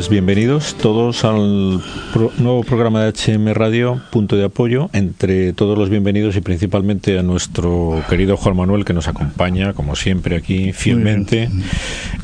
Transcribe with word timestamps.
Pues 0.00 0.08
bienvenidos 0.08 0.76
todos 0.76 1.26
al 1.26 1.82
nuevo 2.38 2.62
programa 2.62 3.04
de 3.04 3.12
HM 3.12 3.52
Radio, 3.52 4.00
punto 4.10 4.34
de 4.34 4.46
apoyo, 4.46 4.88
entre 4.94 5.52
todos 5.52 5.76
los 5.76 5.90
bienvenidos 5.90 6.36
y 6.36 6.40
principalmente 6.40 7.18
a 7.18 7.22
nuestro 7.22 8.02
querido 8.08 8.38
Juan 8.38 8.56
Manuel 8.56 8.86
que 8.86 8.94
nos 8.94 9.08
acompaña, 9.08 9.74
como 9.74 9.96
siempre, 9.96 10.36
aquí 10.36 10.72
fielmente 10.72 11.50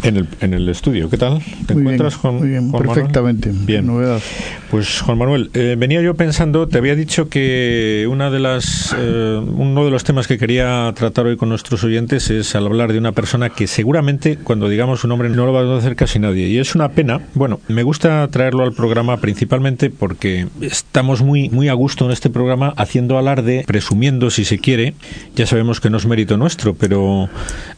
en 0.03 0.17
el, 0.17 0.27
en 0.41 0.55
el 0.55 0.67
estudio. 0.71 1.11
¿Qué 1.11 1.19
tal? 1.19 1.43
¿Te 1.67 1.75
encuentras, 1.75 2.15
Juan, 2.15 2.37
muy 2.37 2.49
bien, 2.49 2.73
perfectamente. 2.73 3.53
Bien. 3.53 3.87
Novedad. 3.87 4.23
Pues 4.71 5.03
Juan 5.03 5.19
Manuel, 5.19 5.51
eh, 5.53 5.77
venía 5.79 6.01
yo 6.01 6.15
pensando, 6.15 6.69
te 6.69 6.79
había 6.79 6.97
dicho 6.97 7.29
que 7.29 8.09
una 8.11 8.31
de 8.31 8.41
las, 8.41 8.97
eh, 8.99 9.39
uno 9.47 9.85
de 9.85 9.91
los 9.91 10.03
temas 10.03 10.27
que 10.27 10.39
quería 10.39 10.91
tratar 10.97 11.27
hoy 11.27 11.37
con 11.37 11.51
nuestros 11.51 11.85
oyentes 11.85 12.31
es 12.31 12.57
al 12.57 12.65
hablar 12.65 12.93
de 12.93 12.99
una 12.99 13.13
persona 13.13 13.51
que 13.51 13.67
seguramente 13.67 14.39
cuando 14.39 14.71
digamos 14.71 15.01
su 15.01 15.09
nombre 15.09 15.29
no 15.29 15.45
lo 15.45 15.53
va 15.53 15.61
a 15.61 15.79
hacer 15.79 15.95
casi 15.95 16.19
nadie. 16.19 16.49
Y 16.49 16.59
es 16.59 16.75
una 16.75 16.89
pena 16.89 17.21
bueno, 17.35 17.61
me 17.69 17.83
gusta 17.83 18.27
traerlo 18.29 18.63
al 18.63 18.73
programa 18.73 19.17
principalmente 19.19 19.91
porque 19.91 20.47
estamos 20.61 21.23
muy, 21.23 21.49
muy 21.51 21.69
a 21.69 21.75
gusto 21.75 22.05
en 22.05 22.13
este 22.13 22.31
programa 22.31 22.73
haciendo 22.77 23.19
alarde, 23.19 23.65
presumiendo 23.67 24.31
si 24.31 24.45
se 24.45 24.59
quiere. 24.59 24.95
Ya 25.35 25.47
sabemos 25.47 25.81
que 25.81 25.91
no 25.91 25.97
es 25.97 26.07
mérito 26.07 26.37
nuestro, 26.37 26.75
pero 26.75 27.29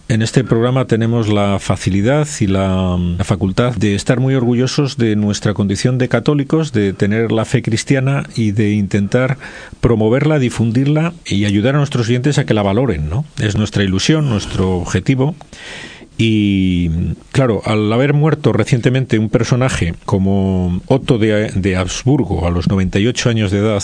en 0.09 0.23
este 0.23 0.45
programa 0.45 0.87
tenemos 0.87 1.29
la 1.29 1.59
facilidad 1.59 2.29
y 2.41 2.47
la, 2.47 2.99
la, 3.19 3.25
facultad 3.25 3.75
de 3.77 3.95
estar 3.95 4.21
muy 4.21 4.35
orgullosos 4.35 4.97
de 4.97 5.17
nuestra 5.17 5.55
condición 5.55 5.99
de 5.99 6.09
católicos, 6.09 6.73
de 6.73 6.93
tener 6.93 7.33
la 7.33 7.45
fe 7.45 7.63
cristiana 7.63 8.25
y 8.37 8.53
de 8.53 8.73
intentar 8.73 9.39
promoverla, 9.81 10.39
difundirla 10.39 11.13
y 11.27 11.45
ayudar 11.45 11.75
a 11.75 11.79
nuestros 11.79 12.09
oyentes 12.09 12.39
a 12.39 12.45
que 12.45 12.55
la 12.55 12.63
valoren, 12.63 13.09
¿no? 13.09 13.25
Es 13.39 13.57
nuestra 13.57 13.85
ilusión, 13.85 14.29
nuestro 14.29 14.77
objetivo. 14.77 15.35
Y 16.19 16.91
claro, 17.31 17.63
al 17.65 17.93
haber 17.93 18.13
muerto 18.13 18.53
recientemente 18.53 19.21
un 19.21 19.31
personaje 19.31 19.95
como 20.05 20.81
Otto 20.87 21.17
de, 21.17 21.53
de 21.55 21.77
Habsburgo 21.77 22.47
a 22.47 22.51
los 22.51 22.69
98 22.69 23.31
años 23.31 23.53
de 23.53 23.59
edad, 23.59 23.83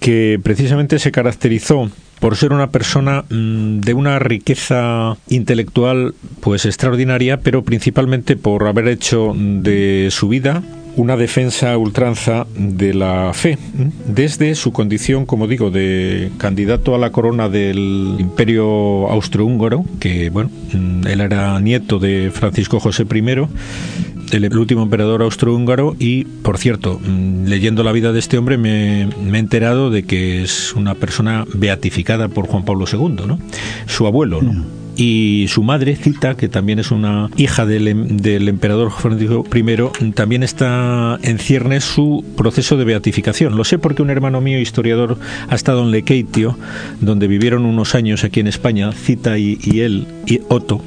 que 0.00 0.40
precisamente 0.42 0.98
se 0.98 1.12
caracterizó 1.12 1.90
por 2.18 2.36
ser 2.36 2.54
una 2.54 2.70
persona 2.70 3.24
mm, 3.28 3.80
de 3.80 3.92
una 3.92 4.18
riqueza 4.18 5.18
intelectual 5.28 6.14
pues 6.40 6.64
extraordinaria, 6.64 7.40
pero 7.40 7.62
principalmente 7.62 8.36
por 8.36 8.66
haber 8.66 8.88
hecho 8.88 9.34
de 9.36 10.08
su 10.10 10.28
vida 10.28 10.62
una 10.96 11.16
defensa 11.16 11.76
ultranza 11.76 12.46
de 12.56 12.94
la 12.94 13.32
fe, 13.34 13.58
desde 14.06 14.54
su 14.54 14.72
condición, 14.72 15.26
como 15.26 15.46
digo, 15.46 15.70
de 15.70 16.30
candidato 16.38 16.94
a 16.94 16.98
la 16.98 17.10
corona 17.10 17.48
del 17.48 18.16
Imperio 18.18 19.08
Austrohúngaro, 19.10 19.84
que, 20.00 20.30
bueno, 20.30 20.50
mm, 20.72 21.06
él 21.06 21.20
era 21.20 21.58
nieto 21.60 21.98
de 21.98 22.30
Francisco 22.32 22.80
José 22.80 23.04
I, 23.12 24.36
el, 24.36 24.56
último 24.56 24.82
emperador 24.82 25.22
austrohúngaro, 25.22 25.96
y, 25.98 26.24
por 26.24 26.58
cierto, 26.58 27.00
mm, 27.04 27.46
leyendo 27.46 27.82
la 27.82 27.92
vida 27.92 28.12
de 28.12 28.18
este 28.18 28.38
hombre 28.38 28.56
me, 28.56 29.02
he 29.02 29.38
enterado 29.38 29.90
de 29.90 30.04
que 30.04 30.42
es 30.42 30.74
una 30.74 30.94
persona 30.94 31.44
beatificada 31.54 32.28
por 32.28 32.46
Juan 32.46 32.64
Pablo 32.64 32.84
II, 32.90 33.26
¿no? 33.26 33.38
Su 33.86 34.06
abuelo, 34.06 34.42
¿no? 34.42 34.83
Y 34.96 35.46
su 35.48 35.62
madre, 35.62 35.96
Cita, 35.96 36.36
que 36.36 36.48
también 36.48 36.78
es 36.78 36.90
una 36.90 37.28
hija 37.36 37.66
del, 37.66 37.88
em, 37.88 38.16
del 38.16 38.48
emperador 38.48 38.92
Francisco 38.92 39.44
I, 39.52 40.12
también 40.12 40.42
está 40.42 41.18
en 41.22 41.38
ciernes 41.38 41.84
su 41.84 42.24
proceso 42.36 42.76
de 42.76 42.84
beatificación. 42.84 43.56
Lo 43.56 43.64
sé 43.64 43.78
porque 43.78 44.02
un 44.02 44.10
hermano 44.10 44.40
mío, 44.40 44.58
historiador, 44.58 45.18
ha 45.48 45.54
estado 45.54 45.82
en 45.82 45.90
Lekeitio, 45.90 46.56
donde 47.00 47.26
vivieron 47.26 47.64
unos 47.64 47.94
años 47.94 48.24
aquí 48.24 48.40
en 48.40 48.46
España, 48.46 48.92
Cita 48.92 49.38
y, 49.38 49.58
él, 49.80 50.06
y 50.26 50.40
Otto. 50.48 50.80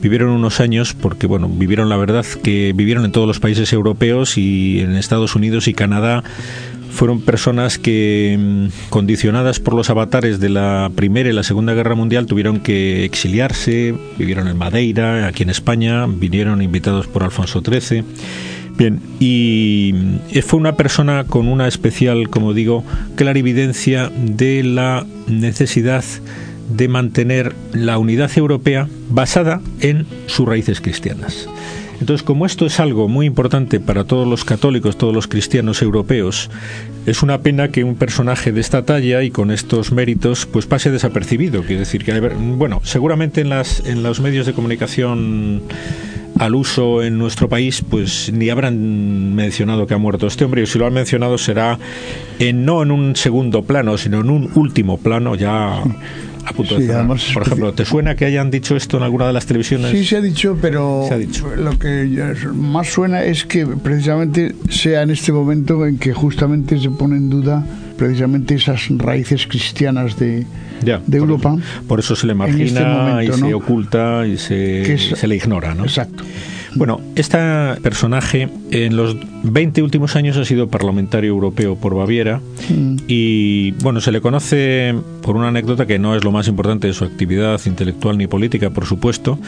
vivieron 0.00 0.30
unos 0.30 0.60
años 0.60 0.94
porque 0.94 1.26
bueno 1.26 1.46
vivieron 1.46 1.90
la 1.90 1.98
verdad 1.98 2.24
que 2.42 2.72
vivieron 2.74 3.04
en 3.04 3.12
todos 3.12 3.26
los 3.26 3.38
países 3.38 3.70
europeos 3.74 4.38
y 4.38 4.80
en 4.80 4.96
Estados 4.96 5.36
Unidos 5.36 5.68
y 5.68 5.74
Canadá 5.74 6.24
fueron 6.90 7.20
personas 7.20 7.78
que, 7.78 8.36
mm, 8.38 8.90
condicionadas 8.90 9.60
por 9.60 9.74
los 9.74 9.90
avatares 9.90 10.40
de 10.40 10.48
la 10.48 10.90
Primera 10.94 11.30
y 11.30 11.32
la 11.32 11.42
Segunda 11.42 11.74
Guerra 11.74 11.94
Mundial, 11.94 12.26
tuvieron 12.26 12.60
que 12.60 13.04
exiliarse, 13.04 13.94
vivieron 14.18 14.48
en 14.48 14.58
Madeira, 14.58 15.26
aquí 15.26 15.42
en 15.42 15.50
España, 15.50 16.06
vinieron 16.06 16.62
invitados 16.62 17.06
por 17.06 17.22
Alfonso 17.22 17.62
XIII. 17.64 18.04
Bien, 18.76 19.00
y 19.18 19.92
mm, 19.94 20.38
fue 20.40 20.58
una 20.58 20.76
persona 20.76 21.24
con 21.24 21.48
una 21.48 21.68
especial, 21.68 22.28
como 22.28 22.54
digo, 22.54 22.84
clarividencia 23.14 24.10
de 24.10 24.62
la 24.62 25.06
necesidad 25.26 26.04
de 26.70 26.88
mantener 26.88 27.54
la 27.72 27.98
unidad 27.98 28.30
europea 28.36 28.88
basada 29.08 29.60
en 29.80 30.06
sus 30.26 30.46
raíces 30.46 30.80
cristianas. 30.80 31.48
Entonces, 32.00 32.22
como 32.22 32.46
esto 32.46 32.64
es 32.66 32.80
algo 32.80 33.08
muy 33.08 33.26
importante 33.26 33.78
para 33.78 34.04
todos 34.04 34.26
los 34.26 34.44
católicos, 34.44 34.96
todos 34.96 35.14
los 35.14 35.28
cristianos 35.28 35.82
europeos, 35.82 36.50
es 37.06 37.22
una 37.22 37.42
pena 37.42 37.68
que 37.68 37.84
un 37.84 37.94
personaje 37.94 38.52
de 38.52 38.60
esta 38.60 38.84
talla 38.84 39.22
y 39.22 39.30
con 39.30 39.50
estos 39.50 39.92
méritos 39.92 40.46
pues 40.46 40.66
pase 40.66 40.90
desapercibido. 40.90 41.62
Quiere 41.62 41.80
decir 41.80 42.04
que, 42.04 42.18
bueno, 42.20 42.80
seguramente 42.84 43.42
en, 43.42 43.50
las, 43.50 43.84
en 43.86 44.02
los 44.02 44.20
medios 44.20 44.46
de 44.46 44.54
comunicación 44.54 45.62
al 46.38 46.54
uso 46.54 47.02
en 47.02 47.18
nuestro 47.18 47.50
país, 47.50 47.84
pues 47.88 48.32
ni 48.32 48.48
habrán 48.48 49.34
mencionado 49.34 49.86
que 49.86 49.92
ha 49.92 49.98
muerto 49.98 50.26
este 50.26 50.46
hombre, 50.46 50.62
y 50.62 50.66
si 50.66 50.78
lo 50.78 50.86
han 50.86 50.94
mencionado 50.94 51.36
será 51.36 51.78
en, 52.38 52.64
no 52.64 52.82
en 52.82 52.92
un 52.92 53.14
segundo 53.14 53.62
plano, 53.62 53.98
sino 53.98 54.20
en 54.20 54.30
un 54.30 54.50
último 54.54 54.96
plano 54.96 55.34
ya 55.34 55.82
por 57.34 57.42
ejemplo, 57.42 57.72
¿te 57.72 57.84
suena 57.84 58.14
que 58.14 58.24
hayan 58.24 58.50
dicho 58.50 58.76
esto 58.76 58.96
en 58.96 59.02
alguna 59.02 59.26
de 59.26 59.32
las 59.32 59.46
televisiones? 59.46 59.90
Sí, 59.90 60.04
se 60.04 60.16
ha 60.16 60.20
dicho, 60.20 60.56
pero 60.60 61.08
lo 61.56 61.78
que 61.78 62.34
más 62.54 62.88
suena 62.88 63.24
es 63.24 63.44
que 63.44 63.66
precisamente 63.66 64.54
sea 64.68 65.02
en 65.02 65.10
este 65.10 65.32
momento 65.32 65.86
en 65.86 65.98
que 65.98 66.12
justamente 66.12 66.78
se 66.78 66.90
pone 66.90 67.16
en 67.16 67.30
duda 67.30 67.64
precisamente 67.96 68.54
esas 68.54 68.88
raíces 68.96 69.46
cristianas 69.46 70.18
de, 70.18 70.46
de 70.82 71.16
Europa. 71.16 71.56
por 71.86 72.00
eso 72.00 72.16
se 72.16 72.26
le 72.26 72.32
este 72.32 72.38
margina 72.38 73.22
y 73.22 73.32
se 73.32 73.54
oculta 73.54 74.26
y 74.26 74.38
se, 74.38 74.96
se 74.98 75.26
le 75.26 75.36
ignora, 75.36 75.74
¿no? 75.74 75.84
Exacto. 75.84 76.24
Bueno, 76.74 77.00
este 77.16 77.38
personaje 77.82 78.48
en 78.70 78.96
los 78.96 79.16
20 79.42 79.82
últimos 79.82 80.16
años 80.16 80.36
ha 80.36 80.44
sido 80.44 80.68
parlamentario 80.68 81.30
europeo 81.30 81.76
por 81.76 81.94
Baviera 81.94 82.40
mm. 82.68 82.96
y 83.08 83.72
bueno, 83.82 84.00
se 84.00 84.12
le 84.12 84.20
conoce 84.20 84.94
por 85.22 85.36
una 85.36 85.48
anécdota 85.48 85.86
que 85.86 85.98
no 85.98 86.14
es 86.14 86.24
lo 86.24 86.30
más 86.30 86.48
importante 86.48 86.86
de 86.86 86.92
su 86.92 87.04
actividad 87.04 87.60
intelectual 87.66 88.18
ni 88.18 88.26
política, 88.26 88.70
por 88.70 88.86
supuesto, 88.86 89.38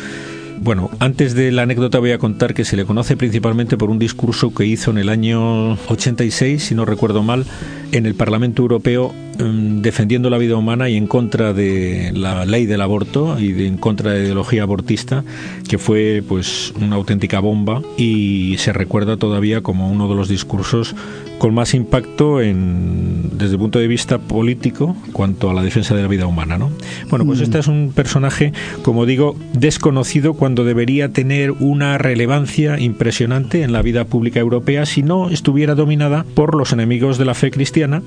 bueno, 0.64 0.90
antes 1.00 1.34
de 1.34 1.50
la 1.50 1.62
anécdota 1.62 1.98
voy 1.98 2.12
a 2.12 2.18
contar 2.18 2.54
que 2.54 2.64
se 2.64 2.76
le 2.76 2.84
conoce 2.84 3.16
principalmente 3.16 3.76
por 3.76 3.90
un 3.90 3.98
discurso 3.98 4.54
que 4.54 4.64
hizo 4.64 4.92
en 4.92 4.98
el 4.98 5.08
año 5.08 5.72
86, 5.88 6.62
si 6.62 6.74
no 6.76 6.84
recuerdo 6.84 7.24
mal, 7.24 7.44
en 7.92 8.06
el 8.06 8.14
Parlamento 8.14 8.62
Europeo 8.62 9.12
mm, 9.38 9.82
defendiendo 9.82 10.30
la 10.30 10.38
vida 10.38 10.56
humana 10.56 10.88
y 10.88 10.96
en 10.96 11.06
contra 11.06 11.52
de 11.52 12.10
la 12.14 12.44
ley 12.46 12.66
del 12.66 12.80
aborto 12.80 13.38
y 13.38 13.66
en 13.66 13.76
contra 13.76 14.12
de 14.12 14.18
la 14.18 14.24
ideología 14.24 14.62
abortista, 14.62 15.24
que 15.68 15.78
fue 15.78 16.24
pues 16.26 16.72
una 16.80 16.96
auténtica 16.96 17.40
bomba 17.40 17.82
y 17.96 18.56
se 18.58 18.72
recuerda 18.72 19.16
todavía 19.18 19.62
como 19.62 19.90
uno 19.90 20.08
de 20.08 20.14
los 20.14 20.28
discursos 20.28 20.96
con 21.38 21.54
más 21.54 21.74
impacto 21.74 22.40
en, 22.40 23.30
desde 23.32 23.54
el 23.54 23.58
punto 23.58 23.78
de 23.78 23.88
vista 23.88 24.18
político 24.18 24.96
cuanto 25.12 25.50
a 25.50 25.54
la 25.54 25.62
defensa 25.62 25.94
de 25.94 26.02
la 26.02 26.08
vida 26.08 26.26
humana. 26.26 26.56
¿no? 26.56 26.70
Bueno, 27.10 27.26
pues 27.26 27.40
mm. 27.40 27.42
este 27.42 27.58
es 27.58 27.66
un 27.66 27.92
personaje, 27.94 28.52
como 28.82 29.06
digo, 29.06 29.36
desconocido 29.52 30.34
cuando 30.34 30.64
debería 30.64 31.10
tener 31.10 31.50
una 31.50 31.98
relevancia 31.98 32.78
impresionante 32.78 33.62
en 33.62 33.72
la 33.72 33.82
vida 33.82 34.04
pública 34.04 34.40
europea 34.40 34.86
si 34.86 35.02
no 35.02 35.30
estuviera 35.30 35.74
dominada 35.74 36.24
por 36.34 36.54
los 36.54 36.72
enemigos 36.72 37.18
de 37.18 37.24
la 37.24 37.34
fe 37.34 37.50
cristiana 37.50 37.81
cristiana 37.82 38.02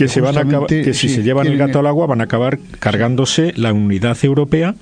que 0.00 0.08
se 0.08 0.22
van 0.22 0.38
a 0.38 0.66
que 0.66 0.94
si 0.94 1.10
se 1.10 1.22
llevan 1.22 1.46
el 1.46 1.58
gato 1.58 1.78
al 1.78 1.86
agua 1.86 2.06
van 2.06 2.22
a 2.22 2.24
acabar 2.24 2.58
cargándose 2.78 3.52
la 3.56 3.72
unidad 3.72 4.16
europea 4.22 4.74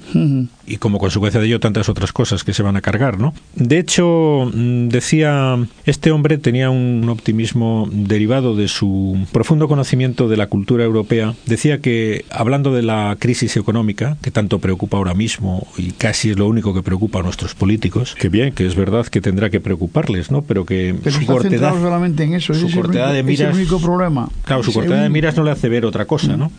y 0.69 0.77
como 0.77 0.99
consecuencia 0.99 1.41
de 1.41 1.47
ello 1.47 1.61
tantas 1.61 1.89
otras 1.89 2.13
cosas 2.13 2.45
que 2.45 2.53
se 2.53 2.63
van 2.63 2.77
a 2.77 2.81
cargar, 2.81 3.19
¿no? 3.19 3.35
De 3.55 3.79
hecho, 3.79 4.51
mm, 4.53 4.89
decía, 4.89 5.59
este 5.87 6.11
hombre 6.11 6.39
tenía 6.39 6.71
un 6.71 7.09
optimismo 7.09 7.89
derivado 7.91 8.55
de 8.55 8.69
su 8.69 9.19
profundo 9.33 9.67
conocimiento 9.67 10.29
de 10.29 10.37
la 10.37 10.47
cultura 10.47 10.85
europea. 10.85 11.35
Decía 11.47 11.79
que, 11.79 12.25
hablando 12.31 12.73
de 12.73 12.83
la 12.83 13.17
crisis 13.19 13.57
económica, 13.57 14.17
que 14.23 14.31
tanto 14.31 14.59
preocupa 14.59 14.99
ahora 14.99 15.15
mismo 15.15 15.67
y 15.77 15.93
casi 15.93 16.31
es 16.31 16.39
lo 16.39 16.47
único 16.47 16.75
que 16.75 16.83
preocupa 16.83 17.21
a 17.21 17.23
nuestros 17.23 17.55
políticos, 17.55 18.15
que 18.19 18.29
bien, 18.29 18.53
que 18.53 18.67
es 18.67 18.77
verdad 18.77 19.07
que 19.07 19.21
tendrá 19.21 19.51
que 19.51 19.61
preocuparles, 19.61 20.31
¿no? 20.31 20.43
Pero 20.43 20.65
que 20.67 20.95
su 21.11 21.25
cortedad, 21.25 21.73
solamente 21.73 22.25
en 22.25 22.35
eso, 22.35 22.53
su 22.55 22.71
cortedad 22.71 23.13
de 23.13 23.23
miras, 23.23 23.51
es 23.51 23.57
el 23.57 23.63
único 23.63 23.81
problema. 23.81 24.29
Claro, 24.45 24.63
su 24.63 24.73
cortedad 24.73 25.08
de 25.09 25.13
miras 25.13 25.37
no 25.37 25.45
le 25.45 25.51
hace 25.51 25.69
ver 25.69 25.87
otra 25.87 26.05
cosa, 26.05 26.37
¿no? 26.37 26.53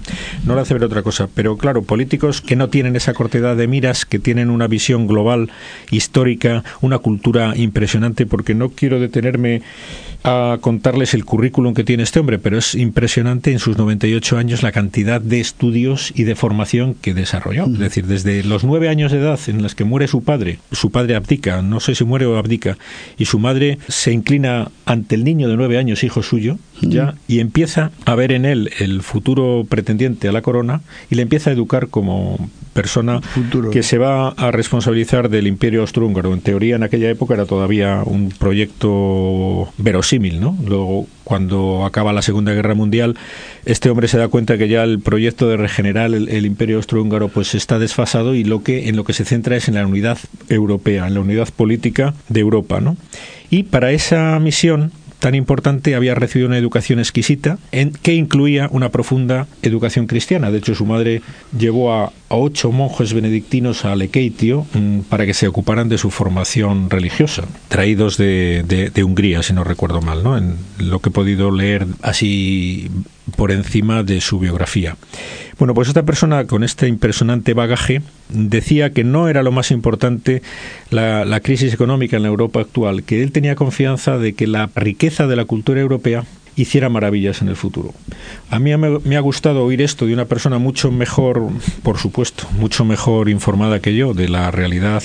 No 0.45 0.55
le 0.55 0.61
hace 0.61 0.73
ver 0.73 0.83
otra 0.83 1.03
cosa. 1.03 1.29
Pero 1.33 1.57
claro, 1.57 1.83
políticos 1.83 2.41
que 2.41 2.55
no 2.55 2.69
tienen 2.69 2.95
esa 2.95 3.13
cortedad 3.13 3.55
de 3.55 3.67
miras 3.67 4.05
que 4.05 4.17
tienen 4.17 4.49
una 4.49 4.67
visión 4.67 5.05
global, 5.05 5.49
histórica, 5.91 6.63
una 6.81 6.97
cultura 6.97 7.55
impresionante, 7.55 8.25
porque 8.25 8.55
no 8.55 8.69
quiero 8.69 8.99
detenerme 8.99 9.61
a 10.23 10.57
contarles 10.59 11.13
el 11.13 11.23
currículum 11.25 11.73
que 11.73 11.83
tiene 11.83 12.03
este 12.03 12.19
hombre, 12.19 12.39
pero 12.39 12.57
es 12.57 12.75
impresionante 12.75 13.51
en 13.51 13.59
sus 13.59 13.77
98 13.77 14.37
años 14.37 14.63
la 14.63 14.71
cantidad 14.71 15.21
de 15.21 15.39
estudios 15.39 16.11
y 16.15 16.23
de 16.23 16.35
formación 16.35 16.93
que 16.95 17.13
desarrolló. 17.13 17.65
Es 17.65 17.79
decir, 17.79 18.05
desde 18.05 18.43
los 18.43 18.63
nueve 18.63 18.89
años 18.89 19.11
de 19.11 19.19
edad 19.19 19.39
en 19.47 19.61
los 19.61 19.75
que 19.75 19.85
muere 19.85 20.07
su 20.07 20.23
padre, 20.23 20.59
su 20.71 20.91
padre 20.91 21.15
abdica, 21.15 21.61
no 21.61 21.79
sé 21.79 21.95
si 21.95 22.03
muere 22.03 22.25
o 22.25 22.37
abdica, 22.37 22.77
y 23.17 23.25
su 23.25 23.39
madre 23.39 23.77
se 23.87 24.11
inclina 24.11 24.71
ante 24.85 25.15
el 25.15 25.23
niño 25.23 25.47
de 25.47 25.55
nueve 25.55 25.77
años, 25.77 26.03
hijo 26.03 26.21
suyo, 26.21 26.57
ya, 26.81 27.15
y 27.27 27.39
empieza 27.39 27.91
a 28.05 28.15
ver 28.15 28.31
en 28.31 28.45
él 28.45 28.71
el 28.79 29.01
futuro 29.01 29.65
pretendiente 29.67 30.27
a 30.27 30.31
la 30.31 30.41
corona 30.41 30.81
y 31.09 31.15
le 31.15 31.21
empieza 31.21 31.49
a 31.49 31.53
educar 31.53 31.87
como 31.87 32.49
persona 32.73 33.19
que 33.71 33.83
se 33.83 33.97
va 33.97 34.29
a 34.29 34.51
responsabilizar 34.51 35.29
del 35.29 35.47
imperio 35.47 35.81
austrohúngaro. 35.81 36.33
En 36.33 36.41
teoría, 36.41 36.75
en 36.75 36.83
aquella 36.83 37.09
época 37.09 37.33
era 37.33 37.45
todavía 37.45 38.03
un 38.05 38.29
proyecto 38.29 39.69
verosímil, 39.77 40.39
¿no? 40.39 40.57
Luego, 40.65 41.07
cuando 41.23 41.85
acaba 41.85 42.13
la 42.13 42.21
Segunda 42.21 42.53
Guerra 42.53 42.75
Mundial, 42.75 43.17
este 43.65 43.89
hombre 43.89 44.07
se 44.07 44.17
da 44.17 44.29
cuenta 44.29 44.57
que 44.57 44.69
ya 44.69 44.83
el 44.83 44.99
proyecto 44.99 45.49
de 45.49 45.57
regenerar 45.57 46.13
el, 46.13 46.45
imperio 46.45 46.77
austrohúngaro 46.77 47.27
pues 47.27 47.53
está 47.53 47.79
desfasado 47.79 48.33
y 48.33 48.43
lo 48.43 48.63
que 48.63 48.87
en 48.87 48.95
lo 48.95 49.03
que 49.03 49.13
se 49.13 49.25
centra 49.25 49.55
es 49.57 49.67
en 49.67 49.75
la 49.75 49.85
unidad 49.85 50.17
europea, 50.47 51.07
en 51.07 51.15
la 51.15 51.19
unidad 51.19 51.49
política 51.49 52.13
de 52.29 52.39
Europa, 52.39 52.79
¿no? 52.79 52.97
Y 53.49 53.63
para 53.63 53.91
esa 53.91 54.39
misión 54.39 54.91
tan 55.19 55.35
importante 55.35 55.95
había 55.95 56.15
recibido 56.15 56.47
una 56.47 56.57
educación 56.57 56.99
exquisita 56.99 57.57
en, 57.71 57.91
que 57.91 58.13
incluía 58.13 58.69
una 58.71 58.89
profunda 58.89 59.47
educación 59.61 60.07
cristiana. 60.07 60.51
De 60.51 60.59
hecho, 60.59 60.75
su 60.75 60.85
madre 60.85 61.21
llevó 61.57 61.93
a, 61.93 62.13
ocho 62.29 62.71
monjes 62.71 63.13
benedictinos 63.13 63.85
a 63.85 63.95
Lekeitio 63.95 64.65
mm, 64.73 65.01
para 65.01 65.25
que 65.25 65.33
se 65.33 65.47
ocuparan 65.47 65.89
de 65.89 65.97
su 65.97 66.11
formación 66.11 66.89
religiosa, 66.89 67.43
traídos 67.67 68.17
de, 68.17 68.63
de, 68.93 69.03
Hungría, 69.03 69.43
si 69.43 69.53
no 69.53 69.63
recuerdo 69.63 70.01
mal, 70.01 70.23
¿no? 70.23 70.37
en 70.37 70.55
lo 70.77 70.99
que 70.99 71.09
he 71.09 71.11
podido 71.11 71.51
leer 71.51 71.87
así 72.01 72.89
por 73.35 73.51
encima 73.51 74.03
de 74.03 74.21
su 74.21 74.39
biografía. 74.39 74.97
Bueno, 75.57 75.73
pues 75.73 75.87
esta 75.89 76.03
persona 76.03 76.45
con 76.45 76.63
este 76.63 76.87
impresionante 76.87 77.53
bagaje 77.53 78.01
decía 78.29 78.91
que 78.91 79.03
no 79.03 79.27
era 79.27 79.43
lo 79.43 79.51
más 79.51 79.71
importante 79.71 80.41
la, 80.89 81.25
la, 81.25 81.41
crisis 81.41 81.73
económica 81.73 82.15
en 82.15 82.23
la 82.23 82.29
Europa 82.29 82.61
actual, 82.61 83.03
que 83.03 83.21
él 83.21 83.31
tenía 83.31 83.55
confianza 83.55 84.17
de 84.17 84.33
que 84.33 84.47
la 84.47 84.69
riqueza 84.75 85.27
de 85.27 85.35
la 85.35 85.45
cultura 85.45 85.81
europea 85.81 86.23
hiciera 86.61 86.89
maravillas 86.89 87.41
en 87.41 87.47
el 87.47 87.55
futuro. 87.55 87.93
A 88.49 88.59
mí 88.59 88.75
me, 88.75 89.15
ha 89.15 89.19
gustado 89.21 89.63
oír 89.63 89.81
esto 89.81 90.05
de 90.05 90.13
una 90.13 90.25
persona 90.25 90.57
mucho 90.57 90.91
mejor, 90.91 91.47
por 91.83 91.97
supuesto, 91.97 92.47
mucho 92.57 92.85
mejor 92.85 93.29
informada 93.29 93.79
que 93.79 93.95
yo 93.95 94.13
de 94.13 94.27
la 94.27 94.51
realidad 94.51 95.03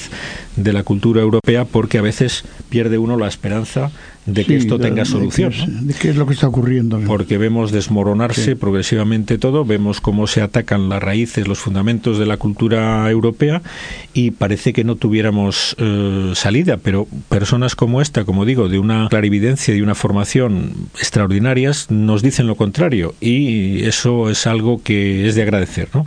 de 0.57 0.73
la 0.73 0.83
cultura 0.83 1.23
europea, 1.23 1.65
porque 1.65 1.99
a 1.99 2.03
veces 2.03 2.45
pierde 2.69 2.99
uno 2.99 3.17
la 3.17 3.29
esperanza 3.29 3.91
de 4.27 4.45
que 4.45 4.57
esto 4.57 4.79
tenga 4.79 5.05
solución. 5.05 5.53
De, 5.87 5.95
qué 5.95 6.11
es 6.11 6.17
lo 6.17 6.27
que 6.27 6.35
está 6.35 6.49
ocurriendo. 6.49 7.01
Porque 7.07 7.39
vemos 7.39 7.73
desmoronarse 7.73 8.57
progresivamente 8.57 9.39
todo, 9.39 9.65
vemos 9.65 10.01
cómo 10.01 10.27
se 10.27 10.41
atacan 10.41 10.89
las 10.89 11.03
raíces, 11.03 11.47
los 11.47 11.59
fundamentos 11.59 12.19
de 12.19 12.27
la 12.27 12.37
cultura 12.37 13.11
europea 13.11 13.63
y 14.13 14.31
parece 14.31 14.73
que 14.73 14.85
no 14.85 14.97
tuviéramos 14.97 15.77
eh, 15.79 16.33
salida, 16.35 16.79
pero 16.79 17.07
personas 17.29 17.77
como 17.77 18.01
esta, 18.01 18.25
como 18.25 18.45
digo, 18.45 18.69
de 18.69 18.79
una 18.79 19.09
clarividencia 19.09 19.75
y 19.75 19.83
una 19.83 19.95
formación 19.95 20.73
extraordinarias, 20.99 21.91
nos 21.91 22.23
dicen 22.23 22.47
lo 22.47 22.57
contrario 22.57 23.15
y 23.21 23.85
eso 23.85 24.31
es 24.31 24.47
algo 24.47 24.83
que 24.83 25.29
es 25.29 25.35
de 25.35 25.43
agradecer, 25.43 25.89
¿no? 25.93 26.07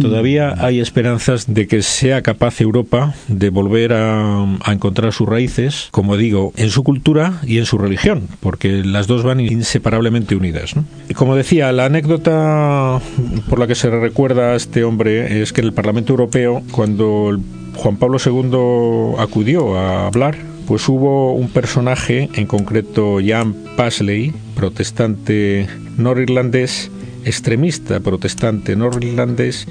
Todavía 0.00 0.54
hay 0.58 0.80
esperanzas 0.80 1.52
de 1.52 1.66
que 1.66 1.82
sea 1.82 2.22
capaz 2.22 2.60
Europa 2.60 3.14
de 3.28 3.50
volver 3.50 3.92
a, 3.92 4.46
encontrar 4.66 5.12
sus 5.12 5.28
raíces, 5.28 5.88
como 5.90 6.16
digo, 6.16 6.52
en 6.56 6.70
su 6.70 6.82
cultura 6.82 7.40
y 7.44 7.58
en 7.58 7.66
su 7.66 7.78
religión, 7.78 8.28
porque 8.40 8.82
las 8.84 9.06
dos 9.06 9.22
van 9.22 9.40
inseparablemente 9.40 10.34
unidas. 10.34 10.74
Y 11.08 11.14
como 11.14 11.36
decía, 11.36 11.72
la 11.72 11.86
anécdota 11.86 13.00
por 13.48 13.58
la 13.58 13.66
que 13.66 13.74
se 13.74 13.90
recuerda 13.90 14.52
a 14.52 14.56
este 14.56 14.84
hombre 14.84 15.42
es 15.42 15.52
que 15.52 15.60
en 15.60 15.68
el 15.68 15.72
Parlamento 15.72 16.12
Europeo, 16.12 16.62
cuando 16.72 17.38
Juan 17.74 17.96
Pablo 17.96 18.18
II 18.24 19.20
acudió 19.22 19.76
a 19.76 20.06
hablar, 20.06 20.36
pues 20.66 20.88
hubo 20.88 21.34
un 21.34 21.48
personaje, 21.48 22.30
en 22.34 22.46
concreto 22.46 23.18
Jan 23.24 23.54
Pasley, 23.76 24.32
protestante 24.54 25.66
norirlandés, 25.98 26.90
extremista 27.24 28.00
protestante 28.00 28.76
norirlandés 28.76 29.66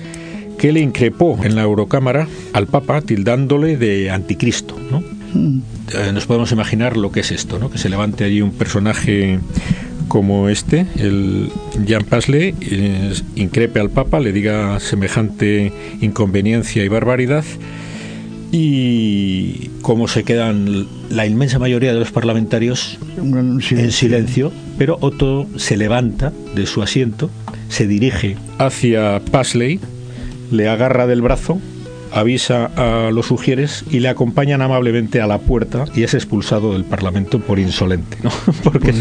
que 0.58 0.72
le 0.72 0.80
increpó 0.80 1.40
en 1.44 1.56
la 1.56 1.64
Eurocámara 1.64 2.28
al 2.54 2.68
Papa 2.68 3.02
tildándole 3.02 3.78
de 3.78 4.12
anticristo. 4.12 4.78
¿no? 4.92 5.04
Mm. 5.34 5.62
Eh, 5.94 6.12
nos 6.14 6.26
podemos 6.26 6.52
imaginar 6.52 6.98
lo 6.98 7.12
que 7.12 7.22
es 7.22 7.32
esto, 7.32 7.60
¿no? 7.60 7.70
que 7.70 7.78
se 7.78 7.90
levante 7.90 8.24
allí 8.24 8.42
un 8.42 8.52
personaje 8.52 9.40
como 10.08 10.50
este, 10.50 10.86
el 10.98 11.50
Jan 11.88 12.04
Pasley, 12.04 12.54
eh, 12.60 13.14
increpe 13.36 13.80
al 13.80 13.90
Papa, 13.90 14.20
le 14.20 14.34
diga 14.34 14.80
semejante 14.80 15.72
inconveniencia 16.02 16.84
y 16.84 16.90
barbaridad 16.90 17.46
y 18.52 19.70
cómo 19.82 20.08
se 20.08 20.24
quedan 20.24 20.88
la 21.10 21.26
inmensa 21.26 21.60
mayoría 21.60 21.94
de 21.94 22.00
los 22.00 22.12
parlamentarios 22.12 22.98
en 23.18 23.92
silencio, 23.92 24.52
pero 24.78 24.98
Otto 25.02 25.48
se 25.58 25.78
levanta 25.78 26.34
de 26.56 26.66
su 26.66 26.82
asiento, 26.82 27.30
se 27.70 27.88
dirige 27.88 28.36
hacia 28.58 29.22
Pasley, 29.32 29.80
le 30.52 30.68
agarra 30.68 31.08
del 31.08 31.22
brazo 31.22 31.60
avisa 32.14 32.72
a 32.76 33.12
los 33.12 33.28
sugieres 33.28 33.86
y 33.90 34.00
le 34.00 34.10
acompañan 34.10 34.62
amablemente 34.62 35.22
a 35.22 35.28
la 35.28 35.40
puerta 35.40 35.86
y 35.96 36.04
es 36.04 36.14
expulsado 36.14 36.74
del 36.74 36.86
Parlamento 36.86 37.40
por 37.40 37.60
insolente, 37.60 38.18
¿no? 38.24 38.32
porque, 38.64 38.94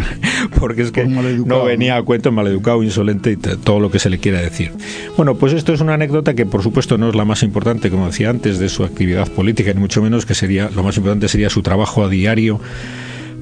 porque 0.59 0.83
es 0.83 0.93
que 0.93 1.05
no 1.05 1.65
venía 1.65 1.97
a 1.97 2.03
cuento, 2.03 2.33
maleducado, 2.33 2.83
insolente 2.83 3.33
y 3.33 3.37
todo 3.37 3.81
lo 3.81 3.91
que 3.91 3.99
se 3.99 4.11
le 4.11 4.19
quiera 4.19 4.41
decir. 4.41 4.73
Bueno, 5.17 5.37
pues 5.37 5.53
esto 5.53 5.73
es 5.73 5.81
una 5.81 5.95
anécdota 5.95 6.35
que 6.35 6.47
por 6.47 6.63
supuesto 6.63 6.99
no 6.99 7.09
es 7.09 7.15
la 7.15 7.25
más 7.25 7.43
importante, 7.43 7.91
como 7.91 8.07
decía 8.07 8.31
antes, 8.31 8.59
de 8.59 8.69
su 8.69 8.85
actividad 8.85 9.29
política, 9.29 9.73
ni 9.73 9.81
mucho 9.81 10.03
menos 10.03 10.27
que 10.27 10.35
sería, 10.35 10.71
lo 10.75 10.83
más 10.83 10.97
importante 10.97 11.29
sería 11.29 11.51
su 11.51 11.63
trabajo 11.63 12.05
a 12.05 12.09
diario 12.09 12.61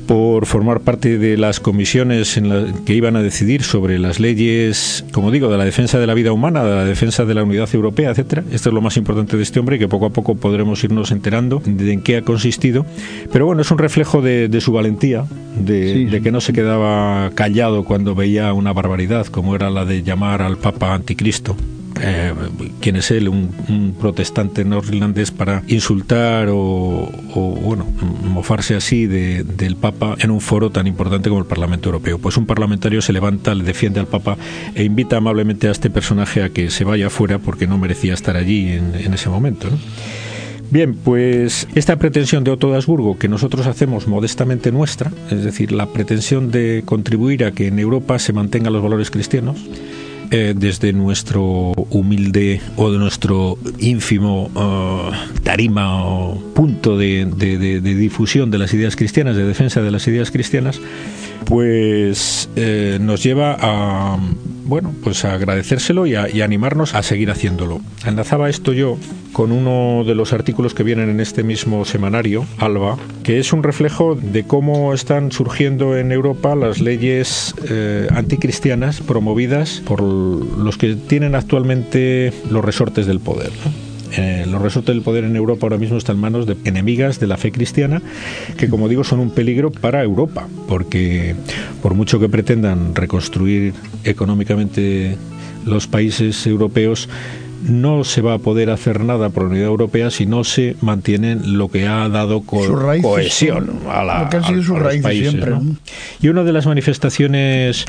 por 0.08 0.46
formar 0.46 0.80
parte 0.80 1.18
de 1.18 1.36
las 1.36 1.60
comisiones 1.60 2.38
en 2.38 2.48
la, 2.48 2.72
que 2.86 2.94
iban 2.94 3.14
a 3.14 3.22
decidir 3.22 3.62
sobre 3.62 3.98
las 3.98 4.18
leyes, 4.18 5.04
como 5.12 5.30
digo, 5.30 5.50
de 5.50 5.58
la 5.58 5.66
defensa 5.66 5.98
de 5.98 6.06
la 6.06 6.14
vida 6.14 6.32
humana, 6.32 6.64
de 6.64 6.74
la 6.74 6.84
defensa 6.86 7.26
de 7.26 7.34
la 7.34 7.44
unidad 7.44 7.68
europea, 7.74 8.10
etcétera. 8.10 8.42
Esto 8.50 8.70
es 8.70 8.74
lo 8.74 8.80
más 8.80 8.96
importante 8.96 9.36
de 9.36 9.42
este 9.42 9.60
hombre, 9.60 9.78
que 9.78 9.86
poco 9.86 10.06
a 10.06 10.10
poco 10.10 10.34
podremos 10.34 10.82
irnos 10.82 11.10
enterando 11.12 11.60
de 11.64 11.92
en 11.92 12.00
qué 12.00 12.16
ha 12.16 12.22
consistido. 12.22 12.86
Pero 13.30 13.44
bueno, 13.44 13.60
es 13.60 13.70
un 13.70 13.76
reflejo 13.76 14.22
de, 14.22 14.60
su 14.62 14.72
valentía, 14.72 15.26
de, 15.62 16.06
de, 16.06 16.22
que 16.22 16.32
no 16.32 16.40
se 16.40 16.54
quedaba 16.54 17.30
callado 17.34 17.84
cuando 17.84 18.14
veía 18.14 18.54
una 18.54 18.72
barbaridad, 18.72 19.26
como 19.26 19.54
era 19.54 19.68
la 19.68 19.84
de 19.84 20.02
llamar 20.02 20.40
al 20.40 20.56
Papa 20.56 20.94
anticristo 20.94 21.54
eh, 22.00 22.32
quién 22.80 22.96
es 22.96 23.10
él, 23.10 23.28
un, 23.28 23.94
protestante 24.00 24.64
norirlandés, 24.64 25.30
para 25.30 25.62
insultar 25.68 26.48
o, 26.50 27.10
bueno, 27.62 27.86
mofarse 28.24 28.74
así 28.74 29.06
del 29.06 29.76
Papa 29.76 30.16
en 30.18 30.30
un 30.30 30.40
foro 30.40 30.70
tan 30.70 30.86
importante 30.86 31.28
como 31.28 31.40
el 31.40 31.46
Parlamento 31.46 31.88
Europeo. 31.88 32.18
Pues 32.18 32.36
un 32.36 32.46
parlamentario 32.46 33.02
se 33.02 33.12
levanta, 33.12 33.54
le 33.54 33.64
defiende 33.64 34.00
al 34.00 34.06
Papa 34.06 34.36
e 34.74 34.84
invita 34.84 35.16
amablemente 35.16 35.68
a 35.68 35.70
este 35.70 35.90
personaje 35.90 36.42
a 36.42 36.50
que 36.50 36.70
se 36.70 36.84
vaya 36.84 37.10
fuera 37.10 37.38
porque 37.38 37.66
no 37.66 37.78
merecía 37.78 38.14
estar 38.14 38.36
allí 38.36 38.72
en, 38.72 39.14
ese 39.14 39.28
momento. 39.28 39.68
Bien, 40.70 40.94
pues 40.94 41.66
esta 41.74 41.96
pretensión 41.96 42.44
de 42.44 42.50
Otto 42.50 42.70
de 42.70 42.76
Habsburgo 42.76 43.18
que 43.18 43.26
nosotros 43.28 43.66
hacemos 43.66 44.06
modestamente 44.06 44.70
nuestra, 44.70 45.10
es 45.30 45.42
decir, 45.42 45.72
la 45.72 45.86
pretensión 45.86 46.50
de 46.50 46.82
contribuir 46.84 47.44
a 47.44 47.52
que 47.52 47.68
en 47.68 47.78
Europa 47.78 48.18
se 48.18 48.34
mantengan 48.34 48.74
los 48.74 48.82
valores 48.82 49.10
cristianos, 49.10 49.56
eh, 50.30 50.54
desde 50.56 50.92
nuestro 50.92 51.72
humilde 51.90 52.60
o 52.76 52.90
de 52.90 52.98
nuestro 52.98 53.58
ínfimo 53.78 54.50
uh, 54.54 55.10
tarima 55.42 56.04
o 56.04 56.38
punto 56.54 56.98
de, 56.98 57.24
difusión 57.80 58.50
de 58.50 58.58
las 58.58 58.74
ideas 58.74 58.94
cristianas, 58.94 59.36
de 59.36 59.44
defensa 59.44 59.80
de 59.80 59.90
las 59.90 60.06
ideas 60.06 60.30
cristianas, 60.30 60.80
pues 61.44 62.48
eh, 62.56 62.98
nos 63.00 63.22
lleva 63.22 63.56
a 63.58 64.18
bueno, 64.68 64.94
pues 65.02 65.24
agradecérselo 65.24 66.06
y, 66.06 66.14
a, 66.14 66.28
animarnos 66.44 66.94
a 66.94 67.02
seguir 67.02 67.30
haciéndolo. 67.30 67.80
Enlazaba 68.04 68.50
esto 68.50 68.72
yo 68.72 68.98
con 69.32 69.50
uno 69.50 70.04
de 70.04 70.14
los 70.14 70.32
artículos 70.32 70.74
que 70.74 70.82
vienen 70.82 71.08
en 71.08 71.20
este 71.20 71.42
mismo 71.42 71.84
semanario, 71.86 72.44
Alba, 72.58 72.98
que 73.22 73.38
es 73.38 73.52
un 73.52 73.62
reflejo 73.62 74.14
de 74.14 74.44
cómo 74.44 74.92
están 74.92 75.32
surgiendo 75.32 75.96
en 75.96 76.12
Europa 76.12 76.54
las 76.54 76.80
leyes 76.80 77.54
eh, 77.68 78.08
anticristianas 78.10 79.00
promovidas 79.00 79.82
por 79.86 80.02
los 80.02 80.76
que 80.76 80.94
tienen 80.94 81.34
actualmente 81.34 82.32
los 82.50 82.64
resortes 82.64 83.06
del 83.06 83.20
poder. 83.20 83.50
Eh, 84.16 84.46
los 84.48 84.62
resortes 84.62 84.94
del 84.94 85.02
poder 85.02 85.24
en 85.24 85.36
Europa 85.36 85.66
ahora 85.66 85.76
mismo 85.76 85.98
están 85.98 86.16
en 86.16 86.22
manos 86.22 86.46
de 86.46 86.56
enemigas 86.64 87.20
de 87.20 87.26
la 87.26 87.36
fe 87.36 87.52
cristiana, 87.52 88.02
que 88.56 88.68
como 88.68 88.88
digo 88.88 89.04
son 89.04 89.20
un 89.20 89.30
peligro 89.30 89.70
para 89.70 90.02
Europa, 90.02 90.48
porque 90.66 91.34
por 91.82 91.94
mucho 91.94 92.18
que 92.18 92.28
pretendan 92.28 92.94
reconstruir 92.94 93.74
económicamente 94.04 95.16
los 95.66 95.86
países 95.86 96.46
europeos, 96.46 97.08
no 97.62 98.04
se 98.04 98.20
va 98.20 98.34
a 98.34 98.38
poder 98.38 98.70
hacer 98.70 99.04
nada 99.04 99.30
por 99.30 99.44
la 99.44 99.50
Unidad 99.50 99.66
Europea 99.66 100.10
si 100.10 100.26
no 100.26 100.44
se 100.44 100.76
mantiene 100.80 101.36
lo 101.36 101.68
que 101.68 101.86
ha 101.86 102.08
dado 102.08 102.42
cohesión 102.42 103.80
a, 103.88 104.04
la, 104.04 104.30
Siempre, 105.10 105.54
Y 106.20 106.28
una 106.28 106.44
de 106.44 106.52
las 106.52 106.66
manifestaciones 106.66 107.84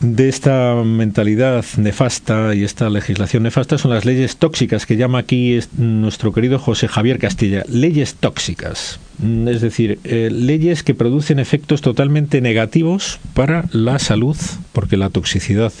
de 0.00 0.28
esta 0.28 0.74
mentalidad 0.84 1.64
nefasta 1.76 2.54
y 2.54 2.64
esta 2.64 2.90
legislación 2.90 3.44
nefasta 3.44 3.78
son 3.78 3.92
las 3.92 4.04
leyes 4.04 4.36
tóxicas 4.36 4.86
que 4.86 4.96
llama 4.96 5.18
aquí 5.18 5.58
nuestro 5.76 6.32
querido 6.32 6.58
José 6.58 6.88
Javier 6.88 7.18
Castilla. 7.18 7.64
Leyes 7.68 8.14
tóxicas. 8.14 9.00
Mm, 9.18 9.48
es 9.48 9.60
decir, 9.60 9.98
eh, 10.04 10.28
leyes 10.30 10.82
que 10.82 10.94
producen 10.94 11.38
efectos 11.38 11.80
totalmente 11.80 12.40
negativos 12.40 13.18
para 13.34 13.64
la 13.72 13.98
salud, 13.98 14.36
porque 14.72 14.96
la 14.96 15.10
toxicidad 15.10 15.72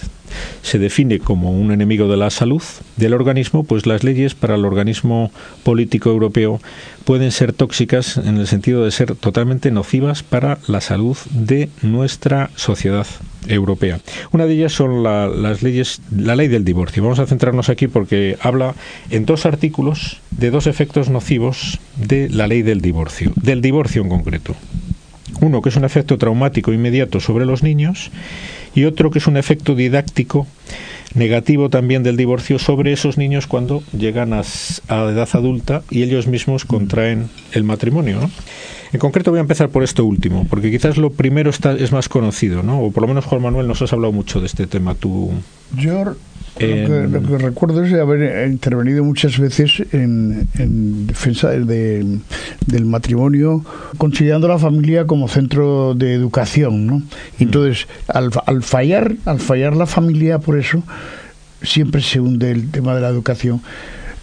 se 0.62 0.78
define 0.78 1.18
como 1.18 1.50
un 1.50 1.72
enemigo 1.72 2.08
de 2.08 2.16
la 2.16 2.30
salud 2.30 2.62
del 2.96 3.14
organismo, 3.14 3.64
pues 3.64 3.86
las 3.86 4.04
leyes 4.04 4.34
para 4.34 4.54
el 4.54 4.64
organismo 4.64 5.30
político 5.62 6.10
europeo 6.10 6.60
pueden 7.04 7.30
ser 7.30 7.52
tóxicas 7.52 8.16
en 8.16 8.36
el 8.36 8.46
sentido 8.46 8.84
de 8.84 8.90
ser 8.90 9.14
totalmente 9.14 9.70
nocivas 9.70 10.22
para 10.22 10.58
la 10.66 10.80
salud 10.80 11.16
de 11.30 11.68
nuestra 11.82 12.50
sociedad 12.56 13.06
europea. 13.48 14.00
Una 14.32 14.46
de 14.46 14.54
ellas 14.54 14.72
son 14.72 15.02
las 15.02 15.62
leyes, 15.62 16.00
la 16.14 16.36
ley 16.36 16.48
del 16.48 16.64
divorcio. 16.64 17.02
Vamos 17.02 17.18
a 17.18 17.26
centrarnos 17.26 17.68
aquí 17.68 17.86
porque 17.86 18.36
habla 18.40 18.74
en 19.10 19.24
dos 19.24 19.46
artículos 19.46 20.18
de 20.30 20.50
dos 20.50 20.66
efectos 20.66 21.08
nocivos 21.08 21.78
de 21.96 22.28
la 22.28 22.46
ley 22.46 22.62
del 22.62 22.80
divorcio, 22.80 23.32
del 23.36 23.62
divorcio 23.62 24.02
en 24.02 24.08
concreto. 24.08 24.56
Uno 25.40 25.60
que 25.62 25.70
es 25.70 25.76
un 25.76 25.84
efecto 25.84 26.18
traumático 26.18 26.72
inmediato 26.72 27.20
sobre 27.20 27.46
los 27.46 27.62
niños 27.62 28.10
y 28.74 28.84
otro 28.84 29.10
que 29.10 29.18
es 29.18 29.26
un 29.26 29.36
efecto 29.36 29.74
didáctico 29.74 30.46
negativo 31.14 31.70
también 31.70 32.02
del 32.02 32.16
divorcio 32.16 32.58
sobre 32.58 32.92
esos 32.92 33.16
niños 33.18 33.46
cuando 33.46 33.82
llegan 33.96 34.32
a, 34.32 34.42
edad 34.88 35.28
adulta 35.32 35.82
y 35.90 36.02
ellos 36.02 36.26
mismos 36.26 36.64
contraen 36.64 37.28
el 37.52 37.64
matrimonio. 37.64 38.30
En 38.92 39.00
concreto 39.00 39.30
voy 39.30 39.38
a 39.38 39.42
empezar 39.42 39.70
por 39.70 39.82
esto 39.82 40.04
último, 40.04 40.46
porque 40.48 40.70
quizás 40.70 40.96
lo 40.96 41.10
primero 41.10 41.50
está, 41.50 41.72
es 41.72 41.90
más 41.90 42.08
conocido, 42.08 42.62
¿no? 42.62 42.80
O 42.80 42.92
por 42.92 43.02
lo 43.02 43.08
menos 43.08 43.24
Juan 43.24 43.42
Manuel 43.42 43.66
nos 43.66 43.82
has 43.82 43.92
hablado 43.92 44.12
mucho 44.12 44.40
de 44.40 44.46
este 44.46 44.66
tema. 44.66 44.94
Tú, 44.94 45.32
lo, 46.58 47.22
que, 47.22 47.38
recuerdo 47.38 47.84
es 47.84 47.92
haber 47.92 48.48
intervenido 48.48 49.04
muchas 49.04 49.38
veces 49.38 49.82
en, 49.92 50.48
defensa 51.06 51.50
del 51.50 52.20
matrimonio, 52.84 53.64
considerando 53.98 54.48
la 54.48 54.58
familia 54.58 55.06
como 55.06 55.28
centro 55.28 55.94
de 55.94 56.14
educación, 56.14 56.86
¿no? 56.86 56.98
Mm. 56.98 57.04
entonces, 57.40 57.86
al, 58.08 58.30
al 58.46 58.62
fallar, 58.62 59.14
al 59.24 59.40
fallar 59.40 59.76
la 59.76 59.86
familia, 59.86 60.38
por 60.38 60.58
eso 60.58 60.82
siempre 61.62 62.00
se 62.00 62.20
hunde 62.20 62.50
el 62.50 62.70
tema 62.70 62.94
de 62.94 63.00
la 63.00 63.08
educación. 63.08 63.60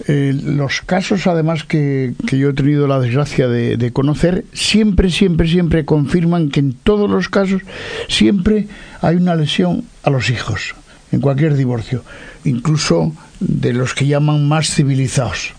Eh, 0.07 0.33
los 0.43 0.81
casos, 0.81 1.27
además, 1.27 1.63
que, 1.63 2.13
que, 2.27 2.37
yo 2.37 2.49
he 2.49 2.53
tenido 2.53 2.87
la 2.87 2.99
desgracia 2.99 3.47
de, 3.47 3.77
de, 3.77 3.93
conocer, 3.93 4.43
siempre, 4.51 5.09
siempre, 5.09 5.47
siempre 5.47 5.85
confirman 5.85 6.49
que 6.49 6.59
en 6.59 6.73
todos 6.73 7.09
los 7.09 7.29
casos 7.29 7.61
siempre 8.09 8.67
hay 9.01 9.15
una 9.15 9.35
lesión 9.35 9.85
a 10.03 10.09
los 10.09 10.29
hijos, 10.29 10.75
en 11.13 11.21
cualquier 11.21 11.55
divorcio, 11.55 12.03
incluso 12.43 13.13
de 13.39 13.71
los 13.71 13.93
que 13.93 14.07
llaman 14.07 14.47
más 14.47 14.67
civilizados. 14.73 15.53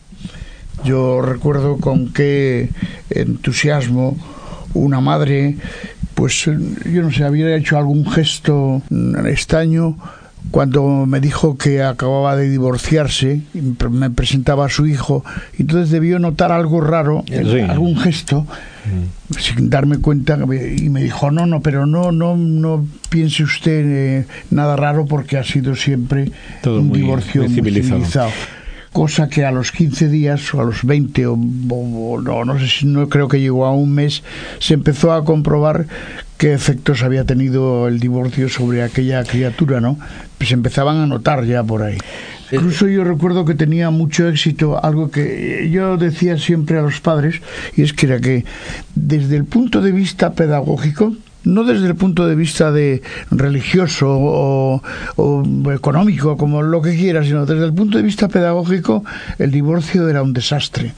Yo 0.85 1.23
recuerdo 1.23 1.79
con 1.79 2.13
qué 2.13 2.69
entusiasmo 3.09 4.19
una 4.75 5.01
madre, 5.01 5.57
pues 6.15 6.45
yo 6.45 7.03
no 7.03 7.13
sé, 7.13 7.25
había 7.25 7.55
hecho 7.57 7.79
algún 7.79 8.11
gesto 8.11 8.83
estaño 9.27 9.97
cuando 10.51 11.07
me 11.07 11.21
dijo 11.21 11.57
que 11.57 11.83
acababa 11.83 12.37
de 12.37 12.49
divorciarse, 12.49 13.41
me 13.91 14.11
presentaba 14.11 14.67
a 14.67 14.69
su 14.69 14.87
hijo, 14.87 15.25
entonces 15.59 15.91
debió 15.91 16.19
notar 16.19 16.53
algo 16.53 16.81
raro, 16.81 17.25
algún 17.69 17.97
gesto, 17.97 18.43
mm. 18.43 19.35
sin 19.39 19.71
darme 19.71 19.99
cuenta, 19.99 20.39
y 20.39 20.89
me 20.91 21.03
dijo, 21.03 21.31
no, 21.31 21.47
no, 21.47 21.61
pero 21.61 21.87
no, 21.87 22.13
no, 22.13 22.37
no 22.37 22.87
piense 23.09 23.43
usted 23.43 23.85
eh, 23.87 24.27
nada 24.51 24.77
raro 24.77 25.07
porque 25.07 25.39
ha 25.39 25.45
sido 25.45 25.75
siempre 25.75 26.31
un 26.65 26.93
divorcio 26.93 27.49
civilizado. 27.49 28.03
Cosa 28.93 29.29
que 29.29 29.45
a 29.45 29.51
los 29.51 29.73
15 29.73 30.09
días 30.09 30.55
o 30.55 30.61
a 30.61 30.65
los 30.65 30.85
20 30.85 31.27
o, 31.27 31.37
no, 31.37 32.45
no 32.45 32.59
sé 32.61 32.69
si 32.69 32.87
no 32.87 33.09
creo 33.09 33.27
que 33.27 33.41
llegó 33.41 33.67
a 33.67 33.75
un 33.75 33.93
mes, 33.93 34.23
se 34.61 34.75
empezó 34.75 35.13
a 35.13 35.25
comprobar 35.25 35.87
qué 36.39 36.53
efectos 36.53 37.03
había 37.03 37.25
tenido 37.25 37.89
el 37.89 38.01
divorcio 38.01 38.49
sobre 38.49 38.83
aquella 38.83 39.25
criatura, 39.25 39.81
¿no? 39.81 39.99
Pues 40.39 40.53
empezaban 40.53 40.99
a 40.99 41.07
notar 41.07 41.45
ya 41.45 41.63
por 41.63 41.83
ahí. 41.83 41.99
Incluso 42.53 42.87
yo 42.87 43.05
recuerdo 43.05 43.45
que 43.45 43.55
tenía 43.55 43.91
mucho 43.91 44.29
éxito 44.29 44.83
algo 44.83 45.11
que 45.11 45.71
yo 45.73 45.97
decía 45.97 46.39
siempre 46.39 46.79
a 46.79 46.83
los 46.83 47.01
padres, 47.01 47.41
y 47.77 47.83
es 47.83 47.93
que 47.93 48.07
era 48.07 48.21
que 48.21 48.45
desde 48.95 49.37
el 49.37 49.45
punto 49.45 49.81
de 49.81 49.93
vista 49.93 50.35
pedagógico, 50.35 51.15
no 51.45 51.65
desde 51.65 51.87
el 51.87 51.95
punto 51.95 52.27
de 52.27 52.35
vista 52.35 52.73
de 52.73 53.03
religioso 53.31 54.09
o, 54.09 54.83
o, 55.17 55.73
económico, 55.73 56.37
como 56.37 56.63
lo 56.63 56.81
que 56.81 56.97
quieras, 56.97 57.27
sino 57.27 57.45
desde 57.47 57.65
el 57.65 57.75
punto 57.75 57.99
de 57.99 58.05
vista 58.05 58.29
pedagógico, 58.29 59.05
el 59.39 59.51
divorcio 59.51 60.09
era 60.09 60.23
un 60.23 60.33
desastre 60.33 60.95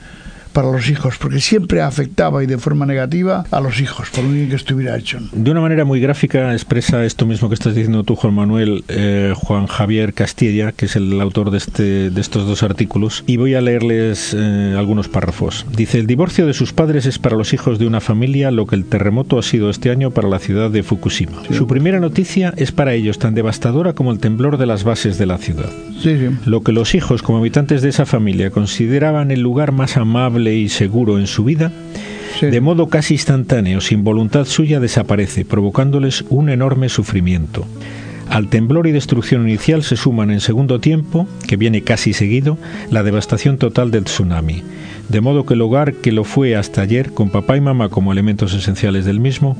para 0.56 0.72
los 0.72 0.88
hijos, 0.88 1.18
porque 1.18 1.38
siempre 1.38 1.82
afectaba 1.82 2.42
y 2.42 2.46
de 2.46 2.56
forma 2.56 2.86
negativa 2.86 3.44
a 3.50 3.60
los 3.60 3.78
hijos, 3.78 4.08
por 4.08 4.24
muy 4.24 4.36
bien 4.36 4.48
que 4.48 4.56
estuviera 4.56 4.96
hecho. 4.96 5.18
De 5.32 5.50
una 5.50 5.60
manera 5.60 5.84
muy 5.84 6.00
gráfica 6.00 6.54
expresa 6.54 7.04
esto 7.04 7.26
mismo 7.26 7.50
que 7.50 7.54
estás 7.54 7.74
diciendo 7.74 8.04
tú, 8.04 8.16
Juan 8.16 8.32
Manuel, 8.32 8.82
eh, 8.88 9.34
Juan 9.36 9.66
Javier 9.66 10.14
Castilla, 10.14 10.72
que 10.72 10.86
es 10.86 10.96
el 10.96 11.20
autor 11.20 11.50
de, 11.50 11.58
este, 11.58 12.08
de 12.08 12.20
estos 12.22 12.46
dos 12.46 12.62
artículos, 12.62 13.22
y 13.26 13.36
voy 13.36 13.52
a 13.52 13.60
leerles 13.60 14.34
eh, 14.34 14.74
algunos 14.78 15.08
párrafos. 15.08 15.66
Dice, 15.76 15.98
el 15.98 16.06
divorcio 16.06 16.46
de 16.46 16.54
sus 16.54 16.72
padres 16.72 17.04
es 17.04 17.18
para 17.18 17.36
los 17.36 17.52
hijos 17.52 17.78
de 17.78 17.86
una 17.86 18.00
familia 18.00 18.50
lo 18.50 18.64
que 18.64 18.76
el 18.76 18.86
terremoto 18.86 19.38
ha 19.38 19.42
sido 19.42 19.68
este 19.68 19.90
año 19.90 20.12
para 20.12 20.28
la 20.28 20.38
ciudad 20.38 20.70
de 20.70 20.82
Fukushima. 20.82 21.42
Su 21.50 21.66
primera 21.66 22.00
noticia 22.00 22.54
es 22.56 22.72
para 22.72 22.94
ellos 22.94 23.18
tan 23.18 23.34
devastadora 23.34 23.92
como 23.92 24.10
el 24.10 24.20
temblor 24.20 24.56
de 24.56 24.64
las 24.64 24.84
bases 24.84 25.18
de 25.18 25.26
la 25.26 25.36
ciudad. 25.36 25.68
Lo 26.44 26.62
que 26.62 26.72
los 26.72 26.94
hijos, 26.94 27.22
como 27.22 27.38
habitantes 27.38 27.82
de 27.82 27.88
esa 27.88 28.06
familia, 28.06 28.50
consideraban 28.50 29.32
el 29.32 29.40
lugar 29.40 29.72
más 29.72 29.96
amable 29.96 30.45
y 30.54 30.68
seguro 30.68 31.18
en 31.18 31.26
su 31.26 31.44
vida, 31.44 31.72
de 32.40 32.60
modo 32.60 32.88
casi 32.88 33.14
instantáneo, 33.14 33.80
sin 33.80 34.04
voluntad 34.04 34.44
suya, 34.44 34.78
desaparece, 34.80 35.44
provocándoles 35.44 36.24
un 36.28 36.50
enorme 36.50 36.88
sufrimiento. 36.88 37.66
Al 38.28 38.48
temblor 38.48 38.86
y 38.86 38.92
destrucción 38.92 39.48
inicial 39.48 39.82
se 39.84 39.96
suman 39.96 40.30
en 40.30 40.40
segundo 40.40 40.80
tiempo, 40.80 41.26
que 41.46 41.56
viene 41.56 41.82
casi 41.82 42.12
seguido, 42.12 42.58
la 42.90 43.02
devastación 43.02 43.56
total 43.56 43.90
del 43.90 44.04
tsunami. 44.04 44.62
De 45.08 45.20
modo 45.20 45.46
que 45.46 45.54
el 45.54 45.62
hogar 45.62 45.94
que 45.94 46.12
lo 46.12 46.24
fue 46.24 46.56
hasta 46.56 46.82
ayer, 46.82 47.12
con 47.12 47.30
papá 47.30 47.56
y 47.56 47.60
mamá 47.60 47.88
como 47.88 48.12
elementos 48.12 48.54
esenciales 48.54 49.04
del 49.04 49.20
mismo, 49.20 49.56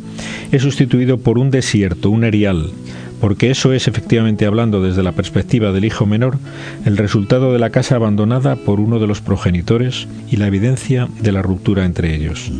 es 0.50 0.62
sustituido 0.62 1.18
por 1.18 1.38
un 1.38 1.50
desierto, 1.50 2.10
un 2.10 2.24
erial, 2.24 2.70
porque 3.20 3.50
eso 3.50 3.72
es 3.72 3.88
efectivamente 3.88 4.46
hablando 4.46 4.82
desde 4.82 5.02
la 5.02 5.12
perspectiva 5.12 5.72
del 5.72 5.84
hijo 5.84 6.04
menor, 6.04 6.38
el 6.84 6.96
resultado 6.96 7.52
de 7.52 7.58
la 7.58 7.70
casa 7.70 7.96
abandonada 7.96 8.56
por 8.56 8.80
uno 8.80 8.98
de 8.98 9.06
los 9.06 9.20
progenitores 9.20 10.08
y 10.30 10.36
la 10.36 10.48
evidencia 10.48 11.08
de 11.20 11.32
la 11.32 11.42
ruptura 11.42 11.84
entre 11.84 12.14
ellos. 12.14 12.50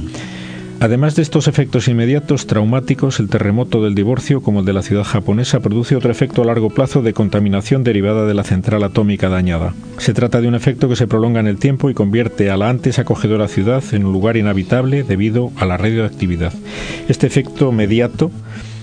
Además 0.79 1.17
de 1.17 1.23
estos 1.23 1.49
efectos 1.49 1.89
inmediatos 1.89 2.47
traumáticos, 2.47 3.19
el 3.19 3.29
terremoto 3.29 3.83
del 3.83 3.95
divorcio, 3.95 4.43
como 4.43 4.61
el 4.61 4.67
de 4.67 4.75
la 4.75 4.83
ciudad 4.83 5.05
japonesa, 5.05 5.61
produce 5.61 5.97
otro 5.97 6.11
efecto 6.11 6.43
a 6.43 6.45
largo 6.45 6.69
plazo 6.69 7.01
de 7.01 7.15
contaminación 7.15 7.83
derivada 7.83 8.27
de 8.27 8.35
la 8.35 8.45
central 8.45 8.85
atómica 8.85 9.31
dañada. 9.31 9.73
Se 9.97 10.13
trata 10.13 10.41
de 10.41 10.49
un 10.49 10.55
efecto 10.55 10.89
que 10.89 10.97
se 10.97 11.07
prolonga 11.07 11.41
en 11.41 11.47
el 11.47 11.57
tiempo 11.57 11.89
y 11.89 11.95
convierte 11.95 12.51
a 12.51 12.59
la 12.59 12.69
antes 12.69 12.99
acogedora 12.99 13.49
ciudad 13.49 13.83
en 13.93 14.05
un 14.05 14.13
lugar 14.13 14.37
inhabitable 14.37 15.03
debido 15.03 15.51
a 15.57 15.65
la 15.65 15.79
radioactividad. 15.79 16.53
Este 17.09 17.27
efecto 17.27 17.73
mediato 17.73 18.31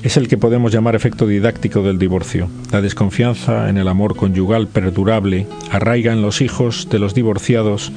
es 0.02 0.18
el 0.18 0.28
que 0.28 0.38
podemos 0.38 0.74
llamar 0.74 0.96
efecto 0.96 1.28
didáctico 1.28 1.84
del 1.84 2.00
divorcio. 2.00 2.50
La 2.72 2.82
desconfianza 2.82 3.70
en 3.70 3.78
el 3.78 3.88
amor 3.88 4.16
conyugal 4.16 4.68
perdurable 4.68 5.48
arraiga 5.72 6.12
en 6.12 6.22
los 6.22 6.42
hijos 6.42 6.90
de 6.90 7.00
los 7.00 7.14
divorciados 7.14 7.92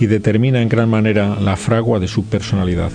y 0.00 0.06
determina 0.06 0.62
en 0.62 0.68
gran 0.68 0.88
manera 0.88 1.36
la 1.40 1.56
fragua 1.56 2.00
de 2.00 2.08
su 2.08 2.24
personalidad. 2.24 2.90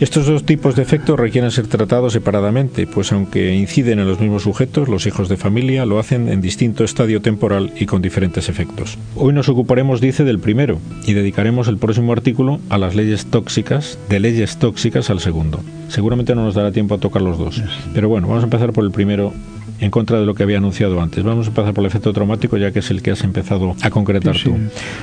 Estos 0.00 0.26
dos 0.26 0.46
tipos 0.46 0.76
de 0.76 0.82
efectos 0.82 1.20
requieren 1.20 1.50
ser 1.50 1.66
tratados 1.66 2.14
separadamente, 2.14 2.86
pues 2.86 3.12
aunque 3.12 3.54
inciden 3.54 3.98
en 3.98 4.08
los 4.08 4.18
mismos 4.18 4.44
sujetos, 4.44 4.88
los 4.88 5.06
hijos 5.06 5.28
de 5.28 5.36
familia 5.36 5.84
lo 5.84 5.98
hacen 5.98 6.30
en 6.30 6.40
distinto 6.40 6.84
estadio 6.84 7.20
temporal 7.20 7.70
y 7.78 7.84
con 7.84 8.00
diferentes 8.00 8.48
efectos. 8.48 8.96
Hoy 9.14 9.34
nos 9.34 9.50
ocuparemos, 9.50 10.00
dice, 10.00 10.24
del 10.24 10.38
primero 10.38 10.78
y 11.06 11.12
dedicaremos 11.12 11.68
el 11.68 11.76
próximo 11.76 12.14
artículo 12.14 12.60
a 12.70 12.78
las 12.78 12.94
leyes 12.94 13.26
tóxicas, 13.26 13.98
de 14.08 14.20
leyes 14.20 14.56
tóxicas 14.56 15.10
al 15.10 15.20
segundo. 15.20 15.60
Seguramente 15.88 16.34
no 16.34 16.44
nos 16.44 16.54
dará 16.54 16.72
tiempo 16.72 16.94
a 16.94 16.98
tocar 16.98 17.20
los 17.20 17.36
dos, 17.36 17.62
pero 17.92 18.08
bueno, 18.08 18.26
vamos 18.26 18.42
a 18.42 18.46
empezar 18.46 18.72
por 18.72 18.84
el 18.84 18.92
primero 18.92 19.34
en 19.80 19.90
contra 19.90 20.20
de 20.20 20.26
lo 20.26 20.34
que 20.34 20.42
había 20.42 20.58
anunciado 20.58 21.00
antes. 21.00 21.24
Vamos 21.24 21.48
a 21.48 21.50
pasar 21.52 21.74
por 21.74 21.82
el 21.82 21.88
efecto 21.88 22.12
traumático, 22.12 22.56
ya 22.56 22.70
que 22.70 22.80
es 22.80 22.90
el 22.90 23.02
que 23.02 23.10
has 23.10 23.24
empezado 23.24 23.74
a 23.82 23.90
concretar 23.90 24.36
tú. 24.36 24.56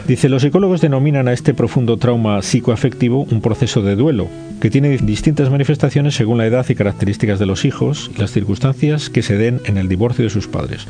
Dice, 0.07 0.29
los 0.29 0.43
psicólogos 0.43 0.81
denominan 0.81 1.27
a 1.27 1.34
este 1.34 1.53
profundo 1.53 1.98
trauma 1.98 2.41
psicoafectivo 2.41 3.27
un 3.29 3.41
proceso 3.41 3.81
de 3.81 3.96
duelo, 3.96 4.27
que 4.62 4.69
tiene 4.69 4.98
distintas 4.98 5.50
manifestaciones 5.50 6.15
según 6.15 6.38
la 6.38 6.46
edad 6.46 6.65
y 6.69 6.75
características 6.75 7.39
de 7.39 7.46
los 7.46 7.65
hijos 7.65 8.12
y 8.15 8.19
las 8.19 8.31
circunstancias 8.31 9.10
que 9.10 9.24
se 9.24 9.38
den 9.38 9.62
en 9.65 9.77
el 9.77 9.88
divorcio 9.88 10.24
de 10.24 10.29
sus 10.29 10.48
padres. 10.48 10.88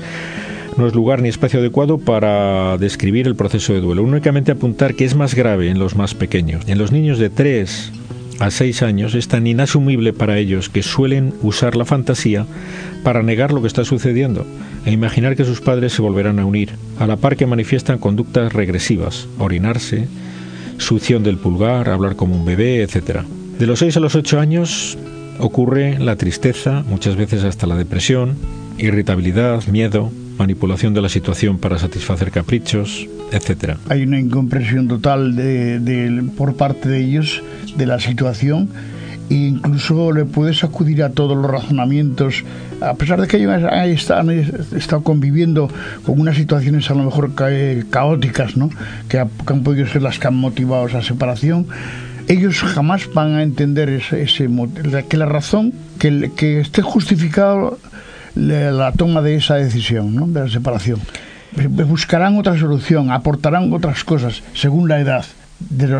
no 0.77 0.85
es 0.85 0.93
lugar 0.93 1.23
ni 1.23 1.29
espacio 1.29 1.59
adecuado 1.59 1.97
para 1.97 2.77
describir 2.77 3.25
el 3.25 3.35
proceso 3.35 3.73
de 3.73 3.81
duelo. 3.81 4.03
Únicamente 4.03 4.51
apuntar 4.51 4.93
que 4.93 5.05
es 5.05 5.15
más 5.15 5.33
grave 5.33 5.69
en 5.69 5.79
los 5.79 5.95
más 5.95 6.13
pequeños. 6.13 6.63
En 6.67 6.77
los 6.77 6.91
niños 6.91 7.17
de 7.17 7.31
3 7.31 7.93
a 8.39 8.51
6 8.51 8.83
años 8.83 9.15
es 9.15 9.27
tan 9.27 9.47
inasumible 9.47 10.13
para 10.13 10.37
ellos 10.37 10.69
que 10.69 10.83
suelen 10.83 11.33
usar 11.41 11.75
la 11.75 11.85
fantasía 11.85 12.45
para 13.07 13.23
negar 13.23 13.53
lo 13.53 13.61
que 13.61 13.67
está 13.67 13.85
sucediendo 13.85 14.45
e 14.85 14.91
imaginar 14.91 15.37
que 15.37 15.45
sus 15.45 15.61
padres 15.61 15.93
se 15.93 16.01
volverán 16.01 16.39
a 16.39 16.45
unir, 16.45 16.71
a 16.99 17.07
la 17.07 17.15
par 17.15 17.37
que 17.37 17.45
manifiestan 17.45 17.99
conductas 17.99 18.51
regresivas, 18.51 19.29
orinarse, 19.39 20.09
succión 20.77 21.23
del 21.23 21.37
pulgar, 21.37 21.87
hablar 21.87 22.17
como 22.17 22.35
un 22.35 22.43
bebé, 22.43 22.83
etc. 22.83 23.21
De 23.57 23.65
los 23.65 23.79
6 23.79 23.95
a 23.95 23.99
los 24.01 24.15
8 24.15 24.41
años 24.41 24.97
ocurre 25.39 25.97
la 25.99 26.17
tristeza, 26.17 26.83
muchas 26.85 27.15
veces 27.15 27.45
hasta 27.45 27.65
la 27.65 27.77
depresión, 27.77 28.35
irritabilidad, 28.77 29.65
miedo, 29.67 30.11
manipulación 30.37 30.93
de 30.93 31.01
la 31.01 31.07
situación 31.07 31.59
para 31.59 31.77
satisfacer 31.77 32.29
caprichos, 32.31 33.07
etcétera. 33.31 33.77
Hay 33.87 34.03
una 34.03 34.19
incomprensión 34.19 34.89
total 34.89 35.33
por 36.35 36.57
parte 36.57 36.89
de 36.89 36.99
ellos 37.05 37.41
de 37.77 37.85
la 37.85 38.01
situación 38.01 38.67
incluso 39.29 40.11
le 40.11 40.25
puedes 40.25 40.63
acudir 40.63 41.03
a 41.03 41.09
todos 41.09 41.35
los 41.35 41.49
razonamientos, 41.49 42.43
a 42.81 42.93
pesar 42.93 43.19
de 43.21 43.27
que 43.27 43.37
ellos 43.37 44.09
han 44.09 44.29
estado 44.29 45.03
conviviendo 45.03 45.69
con 46.05 46.19
unas 46.19 46.37
situaciones 46.37 46.89
a 46.89 46.93
lo 46.93 47.03
mejor 47.03 47.31
caóticas, 47.89 48.57
¿no? 48.57 48.69
que, 49.09 49.19
han 49.19 49.63
podido 49.63 49.87
ser 49.87 50.01
las 50.01 50.19
que 50.19 50.27
han 50.27 50.35
motivado 50.35 50.87
esa 50.87 51.01
separación, 51.01 51.67
ellos 52.27 52.59
jamás 52.59 53.09
van 53.13 53.35
a 53.35 53.43
entender 53.43 53.89
ese, 53.89 54.21
ese 54.21 54.49
que 55.07 55.17
la 55.17 55.25
razón, 55.25 55.73
que, 55.99 56.59
esté 56.59 56.81
justificado 56.81 57.79
la 58.35 58.91
toma 58.91 59.21
de 59.21 59.35
esa 59.35 59.55
decisión, 59.55 60.15
¿no? 60.15 60.27
de 60.27 60.41
la 60.41 60.49
separación. 60.49 60.99
Buscarán 61.69 62.37
otra 62.37 62.57
solución, 62.57 63.11
aportarán 63.11 63.73
otras 63.73 64.03
cosas 64.03 64.43
según 64.53 64.89
la 64.89 64.99
edad. 64.99 65.25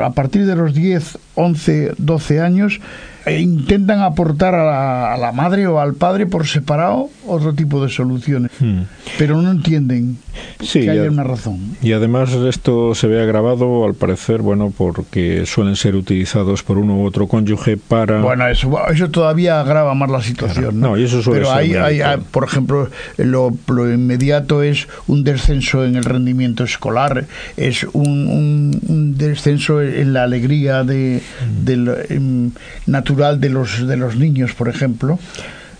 a 0.03 0.11
partir 0.11 0.45
de 0.45 0.55
los 0.55 0.73
10, 0.73 1.17
11, 1.35 1.93
12 1.97 2.41
años, 2.41 2.79
e 3.27 3.41
intentan 3.41 4.01
aportar 4.01 4.55
a 4.55 5.17
la, 5.17 5.31
madre 5.31 5.67
o 5.67 5.79
al 5.79 5.93
padre 5.93 6.25
por 6.25 6.47
separado 6.47 7.09
otro 7.27 7.53
tipo 7.53 7.83
de 7.83 7.89
soluciones, 7.89 8.51
hmm. 8.59 8.81
pero 9.17 9.41
no 9.41 9.51
entienden 9.51 10.17
que 10.59 10.89
haya 10.89 11.09
una 11.09 11.23
razón. 11.23 11.59
Y 11.81 11.91
además 11.91 12.31
esto 12.31 12.95
se 12.95 13.07
ve 13.07 13.21
agravado, 13.21 13.85
al 13.85 13.95
parecer, 13.95 14.41
bueno, 14.41 14.73
porque 14.75 15.45
suelen 15.45 15.75
ser 15.75 15.95
utilizados 15.95 16.63
por 16.63 16.77
uno 16.77 16.97
u 16.97 17.05
otro 17.05 17.27
cónyuge 17.27 17.75
para... 17.77 18.21
Bueno, 18.21 18.47
eso, 18.47 18.71
eso 18.89 19.09
todavía 19.09 19.59
agrava 19.59 19.93
más 19.93 20.09
la 20.09 20.21
situación. 20.21 20.79
¿no? 20.79 20.97
y 20.97 21.03
eso 21.03 21.21
suele 21.21 21.41
Pero 21.41 21.51
hay, 21.51 21.73
hay, 21.73 22.17
por 22.31 22.45
ejemplo, 22.45 22.89
lo, 23.17 23.51
lo, 23.67 23.91
inmediato 23.91 24.63
es 24.63 24.87
un 25.07 25.23
descenso 25.23 25.83
en 25.83 25.95
el 25.95 26.05
rendimiento 26.05 26.63
escolar, 26.63 27.25
es 27.57 27.83
un, 27.93 28.79
un, 28.87 29.17
descenso 29.17 29.81
en 29.81 30.13
la 30.13 30.23
alegría 30.23 30.83
de, 30.83 31.21
hmm. 31.21 31.65
del 31.65 32.51
natural 32.85 33.16
de 33.17 33.49
los, 33.49 33.87
de 33.87 33.97
los 33.97 34.15
niños, 34.15 34.53
por 34.53 34.69
ejemplo. 34.69 35.19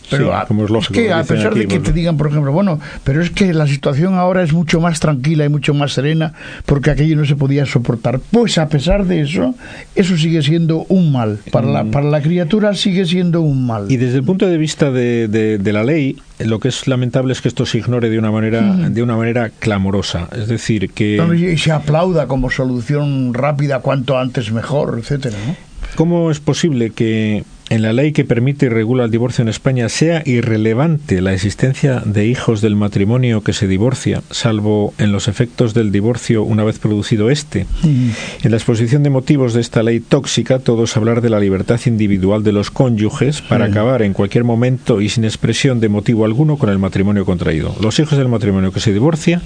Pero 0.10 0.34
es, 0.80 0.88
que 0.88 1.12
a 1.12 1.24
pesar 1.24 1.54
de 1.54 1.68
que 1.68 1.80
te 1.80 1.92
digan, 1.92 2.18
por 2.18 2.28
ejemplo, 2.28 2.52
bueno, 2.52 2.80
pero 3.04 3.22
es 3.22 3.30
que 3.30 3.54
la 3.54 3.68
situación 3.68 4.16
ahora 4.16 4.42
es 4.42 4.54
mucho 4.54 4.80
más 4.80 5.00
tranquila 5.00 5.44
y 5.46 5.50
mucho 5.50 5.74
más 5.74 5.94
serena 5.94 6.34
porque 6.66 6.92
aquello 6.92 7.18
no 7.18 7.26
se 7.26 7.36
podía 7.36 7.66
soportar. 7.66 8.20
Pues 8.32 8.58
a 8.58 8.70
pesar 8.70 9.06
de 9.06 9.22
eso, 9.22 9.56
eso 9.96 10.18
sigue 10.18 10.42
siendo 10.42 10.86
un 10.88 11.12
mal. 11.12 11.40
Para 11.52 11.68
la, 11.68 11.84
mm. 11.84 11.92
para 11.92 12.10
la 12.10 12.22
criatura 12.22 12.74
sigue 12.74 13.06
siendo 13.06 13.42
un 13.42 13.66
mal. 13.66 13.92
Y 13.92 13.98
desde 13.98 14.18
el 14.18 14.24
punto 14.24 14.48
de 14.48 14.58
vista 14.58 14.92
de, 14.92 15.28
de, 15.28 15.74
la 15.74 15.84
ley, 15.84 16.16
lo 16.40 16.60
que 16.60 16.70
es 16.70 16.88
lamentable 16.88 17.34
es 17.34 17.42
que 17.42 17.50
esto 17.50 17.66
se 17.66 17.80
ignore 17.80 18.10
de 18.10 18.18
una 18.18 18.32
manera, 18.32 18.62
mm. 18.62 18.94
de 18.94 19.04
una 19.04 19.18
manera 19.18 19.52
clamorosa. 19.60 20.30
Es 20.32 20.48
decir, 20.48 20.90
que... 20.92 21.22
Y 21.54 21.58
se 21.58 21.72
aplauda 21.72 22.28
como 22.28 22.50
solución 22.50 23.34
rápida, 23.34 23.80
cuanto 23.80 24.18
antes 24.18 24.52
mejor, 24.54 25.00
etcétera, 25.00 25.36
¿no? 25.46 25.67
¿Cómo 25.98 26.30
es 26.30 26.40
posible 26.40 26.92
que 26.92 27.44
en 27.72 27.82
la 27.82 27.92
ley 27.92 28.12
que 28.12 28.24
permite 28.24 28.68
y 28.68 28.70
regula 28.70 29.06
el 29.06 29.10
divorcio 29.10 29.42
en 29.42 29.48
España 29.48 29.90
sea 29.90 30.22
irrelevante 30.28 31.22
la 31.22 31.34
existencia 31.34 32.04
de 32.06 32.28
hijos 32.28 32.62
del 32.62 32.76
matrimonio 32.76 33.42
que 33.42 33.52
se 33.52 33.68
divorcia, 33.68 34.22
salvo 34.30 34.94
en 35.00 35.12
los 35.12 35.28
efectos 35.28 35.74
del 35.74 35.92
divorcio 35.92 36.44
una 36.44 36.64
vez 36.64 36.78
producido 36.78 37.32
este. 37.32 37.66
Mm. 37.82 38.10
En 38.44 38.52
la 38.52 38.58
exposición 38.58 39.02
de 39.02 39.10
motivos 39.10 39.56
de 39.56 39.62
esta 39.62 39.82
ley 39.82 40.00
tóxica, 40.00 40.60
todos 40.60 40.96
hablar 40.98 41.22
de 41.22 41.32
la 41.32 41.40
libertad 41.40 41.80
individual 41.88 42.44
de 42.44 42.52
los 42.52 42.70
cónyuges 42.70 43.42
para 43.42 43.66
acabar 43.66 44.04
en 44.04 44.14
cualquier 44.14 44.44
momento 44.44 45.02
y 45.02 45.10
sin 45.10 45.24
expresión 45.24 45.80
de 45.80 45.90
motivo 45.90 46.26
alguno 46.26 46.58
con 46.58 46.70
el 46.70 46.78
matrimonio 46.78 47.26
contraído. 47.26 47.76
Los 47.82 47.98
hijos 47.98 48.20
del 48.20 48.28
matrimonio 48.28 48.72
que 48.72 48.82
se 48.82 48.94
divorcia 48.94 49.42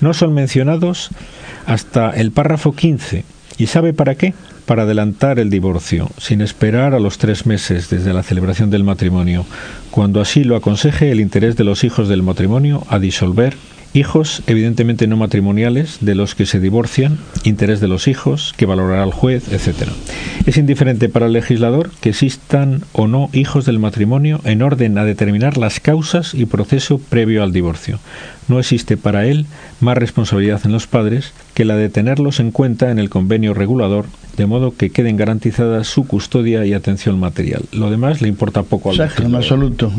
no 0.00 0.14
son 0.14 0.34
mencionados 0.34 1.10
hasta 1.64 2.10
el 2.10 2.32
párrafo 2.32 2.72
15. 2.72 3.22
¿Y 3.56 3.66
sabe 3.68 3.92
para 3.92 4.16
qué? 4.16 4.34
Para 4.72 4.84
adelantar 4.84 5.38
el 5.38 5.50
divorcio, 5.50 6.08
sin 6.16 6.40
esperar 6.40 6.94
a 6.94 6.98
los 6.98 7.18
tres 7.18 7.44
meses 7.44 7.90
desde 7.90 8.14
la 8.14 8.22
celebración 8.22 8.70
del 8.70 8.84
matrimonio, 8.84 9.44
cuando 9.90 10.18
así 10.18 10.44
lo 10.44 10.56
aconseje 10.56 11.12
el 11.12 11.20
interés 11.20 11.56
de 11.56 11.64
los 11.64 11.84
hijos 11.84 12.08
del 12.08 12.22
matrimonio 12.22 12.82
a 12.88 12.98
disolver 12.98 13.54
Hijos, 13.94 14.42
evidentemente 14.46 15.06
no 15.06 15.18
matrimoniales, 15.18 15.98
de 16.00 16.14
los 16.14 16.34
que 16.34 16.46
se 16.46 16.60
divorcian, 16.60 17.18
interés 17.44 17.78
de 17.78 17.88
los 17.88 18.08
hijos, 18.08 18.54
que 18.56 18.64
valorará 18.64 19.04
el 19.04 19.12
juez, 19.12 19.52
etc. 19.52 19.90
Es 20.46 20.56
indiferente 20.56 21.10
para 21.10 21.26
el 21.26 21.34
legislador 21.34 21.90
que 22.00 22.08
existan 22.08 22.84
o 22.92 23.06
no 23.06 23.28
hijos 23.34 23.66
del 23.66 23.78
matrimonio 23.78 24.40
en 24.44 24.62
orden 24.62 24.96
a 24.96 25.04
determinar 25.04 25.58
las 25.58 25.78
causas 25.78 26.32
y 26.32 26.46
proceso 26.46 26.96
previo 26.96 27.42
al 27.42 27.52
divorcio. 27.52 27.98
No 28.48 28.58
existe 28.58 28.96
para 28.96 29.26
él 29.26 29.44
más 29.80 29.98
responsabilidad 29.98 30.62
en 30.64 30.72
los 30.72 30.86
padres 30.86 31.34
que 31.52 31.66
la 31.66 31.76
de 31.76 31.90
tenerlos 31.90 32.40
en 32.40 32.50
cuenta 32.50 32.90
en 32.90 32.98
el 32.98 33.10
convenio 33.10 33.52
regulador, 33.52 34.06
de 34.38 34.46
modo 34.46 34.61
que 34.70 34.90
queden 34.90 35.16
garantizadas 35.16 35.88
su 35.88 36.06
custodia 36.06 36.64
y 36.64 36.72
atención 36.72 37.18
material. 37.18 37.64
Lo 37.72 37.90
demás 37.90 38.22
le 38.22 38.28
importa 38.28 38.62
poco 38.62 38.90
al 38.90 39.00
Exacto, 39.00 39.24
en 39.24 39.34
absoluto. 39.34 39.92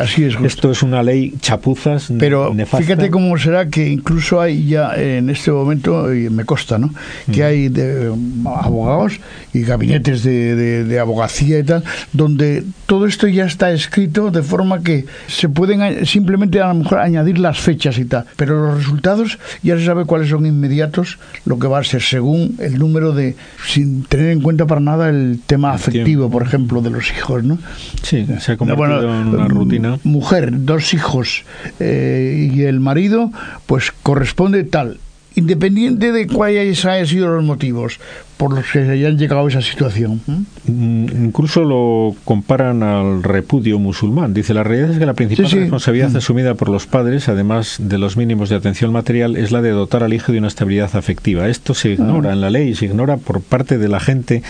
así 0.00 0.24
es. 0.24 0.34
Esto 0.42 0.70
es 0.70 0.82
una 0.82 1.02
ley 1.02 1.34
chapuzas, 1.40 2.12
Pero 2.18 2.54
fíjate 2.76 3.10
cómo 3.10 3.38
será 3.38 3.68
que 3.68 3.88
incluso 3.88 4.40
hay 4.40 4.66
ya 4.66 4.94
en 4.96 5.30
este 5.30 5.50
momento, 5.50 6.12
y 6.12 6.28
me 6.30 6.44
consta, 6.44 6.78
¿no? 6.78 6.90
que 7.32 7.42
mm. 7.42 7.46
hay 7.46 7.68
de, 7.68 8.12
abogados 8.56 9.20
y 9.52 9.62
gabinetes 9.62 10.22
de, 10.22 10.84
de, 10.84 10.98
abogacía 10.98 11.58
y 11.58 11.62
tal, 11.62 11.84
donde 12.12 12.64
todo 12.86 13.06
esto 13.06 13.28
ya 13.28 13.44
está 13.44 13.70
escrito 13.70 14.30
de 14.30 14.42
forma 14.42 14.82
que 14.82 15.06
se 15.26 15.48
pueden 15.48 16.04
simplemente 16.06 16.60
a 16.60 16.68
lo 16.68 16.74
mejor 16.74 16.98
añadir 16.98 17.38
las 17.38 17.58
fechas 17.58 17.98
y 17.98 18.04
tal, 18.04 18.24
pero 18.36 18.66
los 18.66 18.78
resultados 18.78 19.38
ya 19.62 19.78
se 19.78 19.84
sabe 19.84 20.04
cuáles 20.04 20.28
son 20.28 20.46
inmediatos, 20.46 21.18
lo 21.44 21.58
que 21.58 21.68
va 21.68 21.78
a 21.78 21.84
ser 21.84 22.02
según 22.02 22.56
el 22.58 22.78
número 22.78 23.12
de, 23.12 23.36
sin 23.66 23.97
tener 24.08 24.30
en 24.30 24.40
cuenta 24.40 24.66
para 24.66 24.80
nada 24.80 25.08
el 25.08 25.40
tema 25.46 25.72
afectivo, 25.72 26.30
por 26.30 26.42
ejemplo, 26.42 26.82
de 26.82 26.90
los 26.90 27.10
hijos, 27.10 27.44
¿no? 27.44 27.58
Sí, 28.02 28.26
se 28.40 28.52
ha 28.52 28.56
convertido 28.56 29.20
en 29.20 29.28
una 29.28 29.48
rutina. 29.48 29.98
Mujer, 30.04 30.50
dos 30.52 30.94
hijos 30.94 31.44
eh, 31.80 32.50
y 32.52 32.62
el 32.62 32.80
marido, 32.80 33.30
pues 33.66 33.92
corresponde 34.02 34.64
tal 34.64 34.98
independiente 35.34 36.10
de 36.10 36.26
cuáles 36.26 36.84
hayan 36.84 37.06
sido 37.06 37.28
los 37.28 37.44
motivos 37.44 38.00
por 38.38 38.54
los 38.54 38.64
que 38.70 38.78
hayan 38.78 39.18
llegado 39.18 39.44
a 39.44 39.48
esa 39.48 39.60
situación. 39.60 40.20
Mm, 40.64 41.24
incluso 41.24 41.64
lo 41.64 42.14
comparan 42.24 42.84
al 42.84 43.22
repudio 43.24 43.78
musulmán. 43.80 44.32
Dice, 44.32 44.54
la 44.54 44.62
realidad 44.62 44.92
es 44.92 44.98
que 44.98 45.06
la 45.06 45.14
principal 45.14 45.50
responsabilidad 45.50 46.10
mm. 46.10 46.16
asumida 46.16 46.54
por 46.54 46.68
los 46.68 46.86
padres, 46.86 47.28
además 47.28 47.76
de 47.80 47.98
los 47.98 48.16
mínimos 48.16 48.48
de 48.48 48.54
atención 48.56 48.92
material, 48.92 49.36
es 49.36 49.50
la 49.50 49.60
de 49.60 49.70
dotar 49.70 50.04
al 50.04 50.14
hijo 50.14 50.30
de 50.30 50.38
una 50.38 50.46
estabilidad 50.46 50.94
afectiva. 50.94 51.48
Esto 51.48 51.74
se 51.74 51.90
ignora 51.90 52.30
ah. 52.30 52.32
en 52.32 52.40
la 52.40 52.50
ley, 52.50 52.76
se 52.76 52.84
ignora 52.86 53.16
por 53.16 53.42
parte 53.42 53.76
de 53.76 53.88
la 53.88 53.98
gente, 53.98 54.44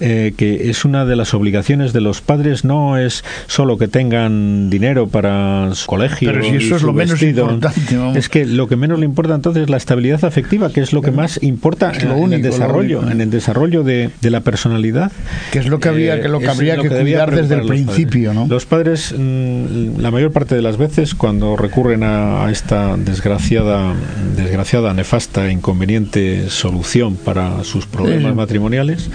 eh, 0.00 0.32
que 0.36 0.70
es 0.70 0.86
una 0.86 1.04
de 1.04 1.16
las 1.16 1.34
obligaciones 1.34 1.92
de 1.92 2.00
los 2.00 2.22
padres, 2.22 2.64
no 2.64 2.96
es 2.96 3.22
solo 3.48 3.76
que 3.76 3.86
tengan 3.86 4.70
dinero 4.70 5.08
para 5.08 5.74
su 5.74 5.86
colegio. 5.86 6.32
Pero 6.32 6.42
si 6.42 6.56
eso 6.56 6.76
es 6.76 6.82
lo 6.82 6.94
menos 6.94 7.22
importante. 7.22 7.68
Es 8.14 8.30
que 8.30 8.46
lo 8.46 8.66
que 8.66 8.76
menos 8.76 8.98
le 8.98 9.04
importa 9.04 9.34
entonces 9.34 9.64
es 9.64 9.70
la 9.70 9.76
estabilidad 9.76 10.24
afectiva, 10.24 10.70
que 10.70 10.80
es 10.80 10.94
lo 10.94 11.02
que 11.02 11.10
más 11.10 11.38
importa 11.42 11.92
en, 11.92 12.32
el 12.32 12.40
desarrollo, 12.40 13.02
en 13.02 13.20
el 13.20 13.25
desarrollo 13.25 13.25
de, 13.30 14.10
la 14.22 14.40
personalidad. 14.40 15.12
Que 15.52 15.58
es 15.60 15.66
lo 15.66 15.78
que 15.78 15.88
había 15.88 16.20
que, 16.20 16.28
lo 16.28 16.40
que 16.40 16.48
habría 16.48 16.76
que, 16.76 16.88
cuidar 16.88 17.34
desde 17.34 17.54
el 17.56 17.66
principio, 17.66 18.34
¿no? 18.34 18.46
Los 18.46 18.66
padres, 18.66 19.14
mm, 19.16 19.98
la 20.00 20.10
mayor 20.10 20.32
parte 20.32 20.54
de 20.54 20.62
las 20.62 20.76
veces, 20.76 21.14
cuando 21.14 21.56
recurren 21.56 22.02
a, 22.02 22.50
esta 22.50 22.96
desgraciada, 22.96 23.94
desgraciada, 24.36 24.92
nefasta, 24.94 25.46
e 25.46 25.52
inconveniente 25.52 26.48
solución 26.50 27.16
para 27.16 27.64
sus 27.64 27.86
problemas 27.86 28.34
matrimoniales, 28.34 29.10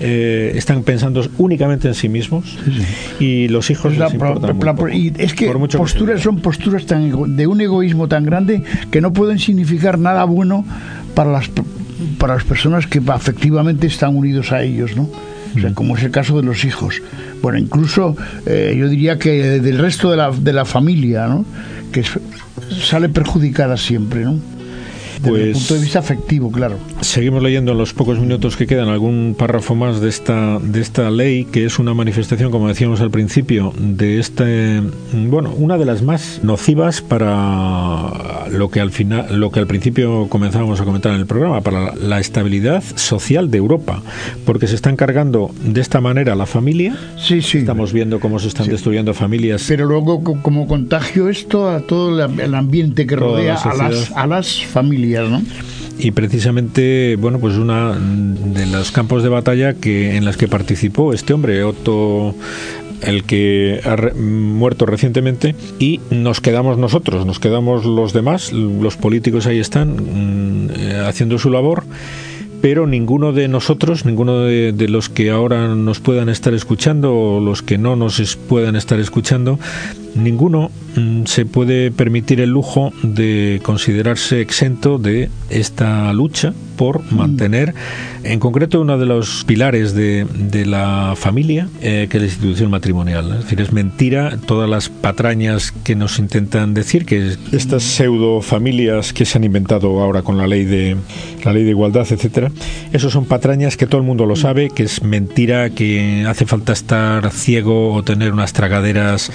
eh, 0.00 0.52
están 0.56 0.82
pensando 0.82 1.24
únicamente 1.38 1.88
en 1.88 1.94
sí 1.94 2.08
mismos 2.08 2.58
y 3.20 3.48
los 3.48 3.70
hijos 3.70 3.96
les 3.96 4.12
importan 4.12 4.58
y 4.92 5.12
es 5.18 5.34
que 5.34 5.52
posturas 5.76 6.20
son 6.20 6.40
posturas 6.40 6.86
tan 6.86 7.36
de 7.36 7.46
un 7.46 7.60
egoísmo 7.60 8.08
tan 8.08 8.24
grande 8.24 8.62
que 8.90 9.00
no 9.00 9.12
pueden 9.12 9.38
significar 9.38 9.98
nada 9.98 10.24
bueno 10.24 10.64
para 11.14 11.30
las 11.30 11.50
para 12.18 12.34
las 12.34 12.44
personas 12.44 12.86
que 12.86 13.00
afectivamente 13.06 13.86
están 13.86 14.16
unidos 14.16 14.52
a 14.52 14.62
ellos, 14.62 14.96
¿no? 14.96 15.08
O 15.56 15.60
sea, 15.60 15.72
como 15.72 15.96
es 15.96 16.02
el 16.02 16.10
caso 16.10 16.36
de 16.36 16.42
los 16.42 16.64
hijos. 16.64 17.00
Bueno, 17.40 17.58
incluso 17.58 18.16
eh, 18.46 18.74
yo 18.76 18.88
diría 18.88 19.18
que 19.18 19.60
del 19.60 19.78
resto 19.78 20.10
de 20.10 20.16
la, 20.16 20.30
de 20.30 20.52
la 20.52 20.64
familia, 20.64 21.28
¿no? 21.28 21.44
Que 21.92 22.02
sale 22.82 23.08
perjudicada 23.08 23.76
siempre, 23.76 24.24
¿no? 24.24 24.38
Desde 25.22 25.28
el 25.28 25.52
pues 25.52 25.58
punto 25.58 25.74
de 25.74 25.80
vista 25.80 25.98
afectivo, 25.98 26.50
claro. 26.50 26.76
Seguimos 27.00 27.42
leyendo 27.42 27.72
en 27.72 27.78
los 27.78 27.92
pocos 27.92 28.18
minutos 28.18 28.56
que 28.56 28.66
quedan 28.66 28.88
algún 28.88 29.34
párrafo 29.38 29.74
más 29.74 30.00
de 30.00 30.08
esta 30.08 30.58
de 30.58 30.80
esta 30.80 31.10
ley 31.10 31.44
que 31.44 31.64
es 31.64 31.78
una 31.78 31.94
manifestación, 31.94 32.50
como 32.50 32.68
decíamos 32.68 33.00
al 33.00 33.10
principio, 33.10 33.72
de 33.78 34.18
este 34.18 34.82
bueno, 35.12 35.52
una 35.56 35.78
de 35.78 35.84
las 35.84 36.02
más 36.02 36.40
nocivas 36.42 37.00
para 37.02 38.48
lo 38.50 38.70
que 38.70 38.80
al 38.80 38.90
final 38.90 39.38
lo 39.38 39.50
que 39.50 39.60
al 39.60 39.66
principio 39.66 40.28
comenzábamos 40.28 40.80
a 40.80 40.84
comentar 40.84 41.12
en 41.12 41.20
el 41.20 41.26
programa, 41.26 41.60
para 41.60 41.94
la 41.94 42.20
estabilidad 42.20 42.82
social 42.94 43.50
de 43.50 43.58
Europa, 43.58 44.02
porque 44.44 44.66
se 44.66 44.74
están 44.74 44.96
cargando 44.96 45.50
de 45.64 45.80
esta 45.80 46.00
manera 46.00 46.34
la 46.34 46.46
familia. 46.46 46.96
Sí, 47.16 47.42
sí. 47.42 47.58
Estamos 47.58 47.92
viendo 47.92 48.20
cómo 48.20 48.38
se 48.38 48.48
están 48.48 48.68
destruyendo 48.68 49.14
familias. 49.14 49.64
Pero 49.68 49.86
luego 49.86 50.22
como 50.42 50.66
contagio 50.66 51.28
esto 51.28 51.70
a 51.70 51.80
todo 51.80 52.24
el 52.24 52.54
ambiente 52.54 53.06
que 53.06 53.16
rodea 53.16 53.56
a 53.56 53.74
las 53.74 54.12
a 54.12 54.26
las 54.26 54.64
familias 54.64 55.13
y 55.98 56.10
precisamente, 56.10 57.16
bueno, 57.16 57.38
pues 57.38 57.56
una 57.56 57.96
de 57.96 58.66
los 58.66 58.90
campos 58.90 59.22
de 59.22 59.28
batalla 59.28 59.74
que 59.74 60.16
en 60.16 60.24
las 60.24 60.36
que 60.36 60.48
participó 60.48 61.12
este 61.12 61.32
hombre, 61.32 61.62
Otto 61.62 62.34
el 63.02 63.24
que 63.24 63.80
ha 63.84 63.96
muerto 64.16 64.86
recientemente 64.86 65.54
y 65.78 66.00
nos 66.10 66.40
quedamos 66.40 66.78
nosotros, 66.78 67.26
nos 67.26 67.38
quedamos 67.38 67.84
los 67.84 68.12
demás, 68.12 68.52
los 68.52 68.96
políticos 68.96 69.46
ahí 69.46 69.58
están 69.58 69.96
mm, 69.96 70.68
haciendo 71.06 71.38
su 71.38 71.50
labor 71.50 71.84
pero 72.62 72.86
ninguno 72.86 73.34
de 73.34 73.46
nosotros, 73.46 74.06
ninguno 74.06 74.40
de, 74.40 74.72
de, 74.72 74.88
los 74.88 75.10
que 75.10 75.30
ahora 75.30 75.74
nos 75.74 76.00
puedan 76.00 76.30
estar 76.30 76.54
escuchando 76.54 77.14
o 77.14 77.38
los 77.38 77.60
que 77.60 77.76
no 77.76 77.94
nos 77.94 78.36
puedan 78.36 78.74
estar 78.74 78.98
escuchando, 78.98 79.58
ninguno 80.14 80.70
mm, 80.96 81.24
se 81.24 81.46
puede 81.46 81.90
permitir 81.90 82.40
el 82.40 82.50
lujo 82.50 82.92
de 83.02 83.60
considerarse 83.62 84.40
exento 84.40 84.98
de 84.98 85.30
esta 85.50 86.12
lucha 86.12 86.52
por 86.76 87.00
mm. 87.00 87.16
mantener, 87.16 87.74
en 88.24 88.40
concreto, 88.40 88.80
uno 88.80 88.98
de 88.98 89.06
los 89.06 89.44
pilares 89.44 89.94
de, 89.94 90.26
de 90.34 90.66
la 90.66 91.14
familia, 91.16 91.68
eh, 91.80 92.08
que 92.10 92.16
es 92.16 92.22
la 92.22 92.28
institución 92.28 92.70
matrimonial. 92.70 93.30
Es 93.32 93.44
decir, 93.44 93.60
es 93.60 93.72
mentira 93.72 94.38
todas 94.46 94.68
las 94.68 94.88
patrañas 94.88 95.72
que 95.72 95.94
nos 95.94 96.18
intentan 96.18 96.74
decir, 96.74 97.06
que 97.06 97.36
estas 97.52 97.82
pseudo 97.82 98.40
familias 98.40 99.12
que 99.12 99.24
se 99.24 99.38
han 99.38 99.44
inventado 99.44 100.00
ahora 100.00 100.22
con 100.22 100.36
la 100.36 100.46
ley 100.46 100.64
de 100.64 100.96
la 101.44 101.52
ley 101.52 101.64
de 101.64 101.70
igualdad, 101.70 102.06
etcétera, 102.10 102.50
esos 102.92 103.12
son 103.12 103.26
patrañas 103.26 103.76
que 103.76 103.86
todo 103.86 104.00
el 104.00 104.06
mundo 104.06 104.26
lo 104.26 104.36
sabe, 104.36 104.70
que 104.70 104.84
es 104.84 105.02
mentira, 105.02 105.70
que 105.70 106.24
hace 106.26 106.46
falta 106.46 106.72
estar 106.72 107.30
ciego 107.30 107.92
o 107.92 108.02
tener 108.02 108.32
unas 108.32 108.52
tragaderas 108.52 109.30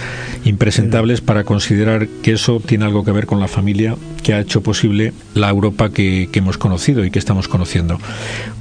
impresentables 0.70 1.22
para 1.22 1.46
considerar 1.46 2.08
que 2.22 2.34
eso 2.34 2.62
tiene 2.64 2.86
algo 2.86 3.04
que 3.04 3.12
ver 3.12 3.26
con 3.26 3.40
la 3.40 3.48
familia 3.48 3.96
que 4.22 4.34
ha 4.34 4.40
hecho 4.40 4.62
posible 4.62 5.14
la 5.34 5.50
Europa 5.50 5.90
que, 5.90 6.30
que 6.32 6.40
hemos 6.40 6.60
conocido 6.60 7.04
y 7.04 7.10
que 7.10 7.18
estamos 7.18 7.48
conociendo. 7.48 7.98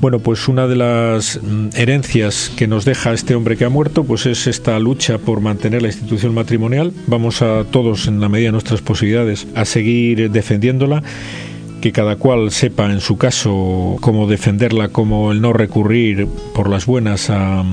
Bueno, 0.01 0.19
pues 0.19 0.49
una 0.49 0.67
de 0.67 0.77
las 0.77 1.39
mm, 1.43 1.69
herencias 1.75 2.51
que 2.57 2.67
nos 2.67 2.87
deja 2.87 3.13
este 3.13 3.35
hombre 3.35 3.59
que 3.59 3.67
ha 3.67 3.69
muerto, 3.69 4.05
pues 4.05 4.25
es 4.25 4.47
esta 4.47 4.79
lucha 4.79 5.19
por 5.19 5.43
mantener 5.43 5.83
la 5.83 5.89
institución 5.89 6.33
matrimonial. 6.33 6.95
Vamos 7.09 7.43
a 7.43 7.65
todos, 7.65 8.09
en 8.09 8.21
la 8.21 8.31
medida 8.31 8.49
de 8.49 8.53
nuestras 8.53 8.81
posibilidades, 8.81 9.47
a 9.55 9.67
seguir 9.67 10.31
defendiéndola 10.31 11.03
que 11.81 11.93
cada 11.93 12.17
cual 12.17 12.51
sepa 12.51 12.91
en 12.91 13.01
su 13.01 13.17
caso 13.17 13.97
cómo 14.01 14.27
defenderla, 14.27 14.89
cómo 14.89 15.33
el 15.33 15.41
no 15.41 15.53
recurrir 15.53 16.27
por 16.55 16.69
las 16.69 16.87
buenas 16.87 17.31
a, 17.31 17.65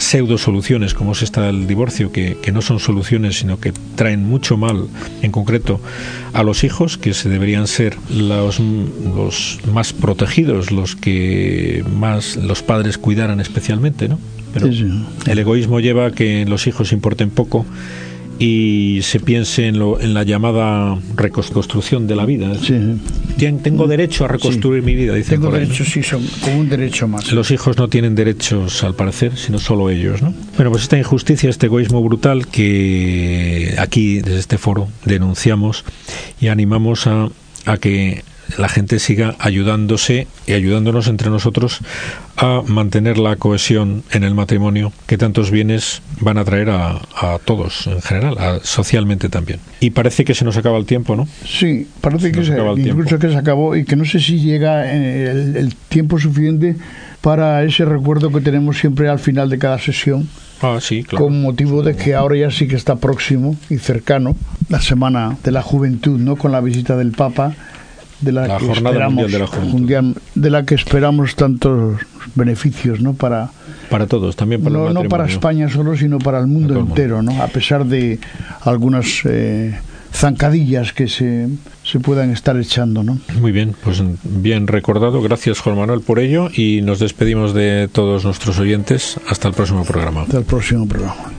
pseudo 0.00 0.38
soluciones 0.38 0.94
como 0.94 1.12
es 1.12 1.22
esta 1.22 1.42
del 1.42 1.66
divorcio, 1.66 2.10
que, 2.12 2.36
no 2.52 2.62
son 2.62 2.80
soluciones 2.80 3.38
sino 3.38 3.60
que 3.60 3.72
traen 3.94 4.28
mucho 4.28 4.56
mal 4.56 4.88
en 5.22 5.30
concreto 5.30 5.80
a 6.32 6.42
los 6.42 6.64
hijos, 6.64 6.98
que 6.98 7.14
se 7.14 7.28
deberían 7.28 7.66
ser 7.66 7.96
los, 8.10 8.60
los 8.60 9.60
más 9.72 9.92
protegidos, 9.92 10.72
los 10.72 10.96
que 10.96 11.84
más 11.96 12.36
los 12.36 12.62
padres 12.62 12.98
cuidaran 12.98 13.40
especialmente, 13.40 14.08
¿no? 14.08 14.18
Pero 14.52 14.66
el 14.66 15.38
egoísmo 15.38 15.78
lleva 15.78 16.06
a 16.06 16.10
que 16.10 16.44
los 16.44 16.66
hijos 16.66 16.90
importen 16.92 17.30
poco 17.30 17.64
y 18.40 19.00
se 19.02 19.20
piense 19.20 19.66
en, 19.66 19.78
lo, 19.78 20.00
en 20.00 20.14
la 20.14 20.22
llamada 20.22 20.98
reconstrucción 21.14 22.06
de 22.06 22.16
la 22.16 22.24
vida. 22.24 22.50
Tengo 23.62 23.86
derecho 23.86 24.24
a 24.24 24.28
reconstruir 24.28 24.82
mi 24.82 24.94
vida, 24.94 25.14
dice 25.14 25.36
Tengo 25.36 25.50
derecho, 25.50 25.84
sí, 25.84 26.02
son 26.02 26.26
como 26.40 26.60
un 26.60 26.68
derecho 26.70 27.06
más. 27.06 27.30
Los 27.32 27.50
hijos 27.50 27.76
no 27.76 27.88
tienen 27.88 28.14
derechos, 28.14 28.82
al 28.82 28.94
parecer, 28.94 29.36
sino 29.36 29.58
solo 29.58 29.90
ellos. 29.90 30.22
¿no? 30.22 30.32
Bueno, 30.56 30.70
pues 30.70 30.84
esta 30.84 30.96
injusticia, 30.96 31.50
este 31.50 31.66
egoísmo 31.66 32.02
brutal 32.02 32.46
que 32.46 33.74
aquí, 33.78 34.22
desde 34.22 34.38
este 34.38 34.56
foro, 34.56 34.88
denunciamos 35.04 35.84
y 36.40 36.48
animamos 36.48 37.06
a, 37.06 37.28
a 37.66 37.76
que 37.76 38.24
la 38.58 38.68
gente 38.68 38.98
siga 38.98 39.34
ayudándose 39.38 40.26
y 40.46 40.52
ayudándonos 40.52 41.08
entre 41.08 41.30
nosotros 41.30 41.80
a 42.36 42.62
mantener 42.66 43.18
la 43.18 43.36
cohesión 43.36 44.02
en 44.12 44.24
el 44.24 44.34
matrimonio 44.34 44.92
que 45.06 45.18
tantos 45.18 45.50
bienes 45.50 46.02
van 46.20 46.38
a 46.38 46.44
traer 46.44 46.70
a, 46.70 47.00
todos 47.44 47.86
en 47.86 48.00
general, 48.00 48.60
socialmente 48.62 49.28
también. 49.28 49.60
Y 49.80 49.90
parece 49.90 50.24
que 50.24 50.34
se 50.34 50.44
nos 50.44 50.56
acaba 50.56 50.78
el 50.78 50.86
tiempo, 50.86 51.16
¿no? 51.16 51.28
Sí, 51.46 51.86
parece 52.00 52.32
que 52.32 52.44
se, 52.44 52.56
incluso 52.76 53.18
que 53.18 53.30
se 53.30 53.36
acabó 53.36 53.76
y 53.76 53.84
que 53.84 53.96
no 53.96 54.04
sé 54.04 54.20
si 54.20 54.40
llega 54.40 54.92
el, 54.92 55.56
el 55.56 55.74
tiempo 55.74 56.18
suficiente 56.18 56.76
para 57.20 57.64
ese 57.64 57.84
recuerdo 57.84 58.30
que 58.30 58.40
tenemos 58.40 58.78
siempre 58.78 59.08
al 59.08 59.18
final 59.18 59.50
de 59.50 59.58
cada 59.58 59.78
sesión. 59.78 60.28
Ah, 60.62 60.78
sí, 60.80 61.04
claro. 61.04 61.26
Con 61.26 61.40
motivo 61.40 61.82
de 61.82 61.96
que 61.96 62.14
ahora 62.14 62.36
ya 62.36 62.50
sí 62.50 62.68
que 62.68 62.76
está 62.76 62.96
próximo 62.96 63.56
y 63.70 63.78
cercano 63.78 64.36
la 64.68 64.80
Semana 64.80 65.36
de 65.42 65.52
la 65.52 65.62
Juventud, 65.62 66.18
¿no? 66.18 66.36
Con 66.36 66.52
la 66.52 66.60
visita 66.60 66.96
del 66.96 67.12
Papa 67.12 67.54
de 68.20 68.32
la, 68.32 68.58
que 68.58 68.70
esperamos, 68.72 69.32
de 70.34 70.50
la 70.50 70.64
que 70.64 70.74
esperamos 70.74 71.36
tantos 71.36 72.00
beneficios 72.34 73.00
no 73.00 73.14
para 73.14 73.50
para 73.88 74.06
todos 74.06 74.36
también 74.36 74.62
para 74.62 74.74
no, 74.74 74.92
no 74.92 75.04
para 75.04 75.26
España 75.26 75.68
solo 75.68 75.96
sino 75.96 76.18
para 76.18 76.38
el 76.38 76.46
mundo 76.46 76.78
entero 76.78 77.22
no 77.22 77.42
a 77.42 77.48
pesar 77.48 77.86
de 77.86 78.18
algunas 78.62 79.22
eh, 79.24 79.78
zancadillas 80.12 80.92
que 80.92 81.08
se, 81.08 81.48
se 81.82 82.00
puedan 82.00 82.30
estar 82.30 82.56
echando 82.58 83.02
no 83.02 83.18
muy 83.40 83.52
bien 83.52 83.74
pues 83.82 84.02
bien 84.22 84.66
recordado. 84.66 85.22
Gracias 85.22 85.60
Juan 85.60 85.76
Manuel 85.76 86.00
por 86.00 86.18
ello 86.18 86.50
y 86.52 86.82
nos 86.82 86.98
despedimos 86.98 87.54
de 87.54 87.88
todos 87.90 88.24
nuestros 88.24 88.58
oyentes. 88.58 89.18
Hasta 89.28 89.48
el 89.48 89.54
próximo 89.54 89.84
programa. 89.84 90.22
Hasta 90.22 90.38
el 90.38 90.44
próximo 90.44 90.86
programa 90.86 91.30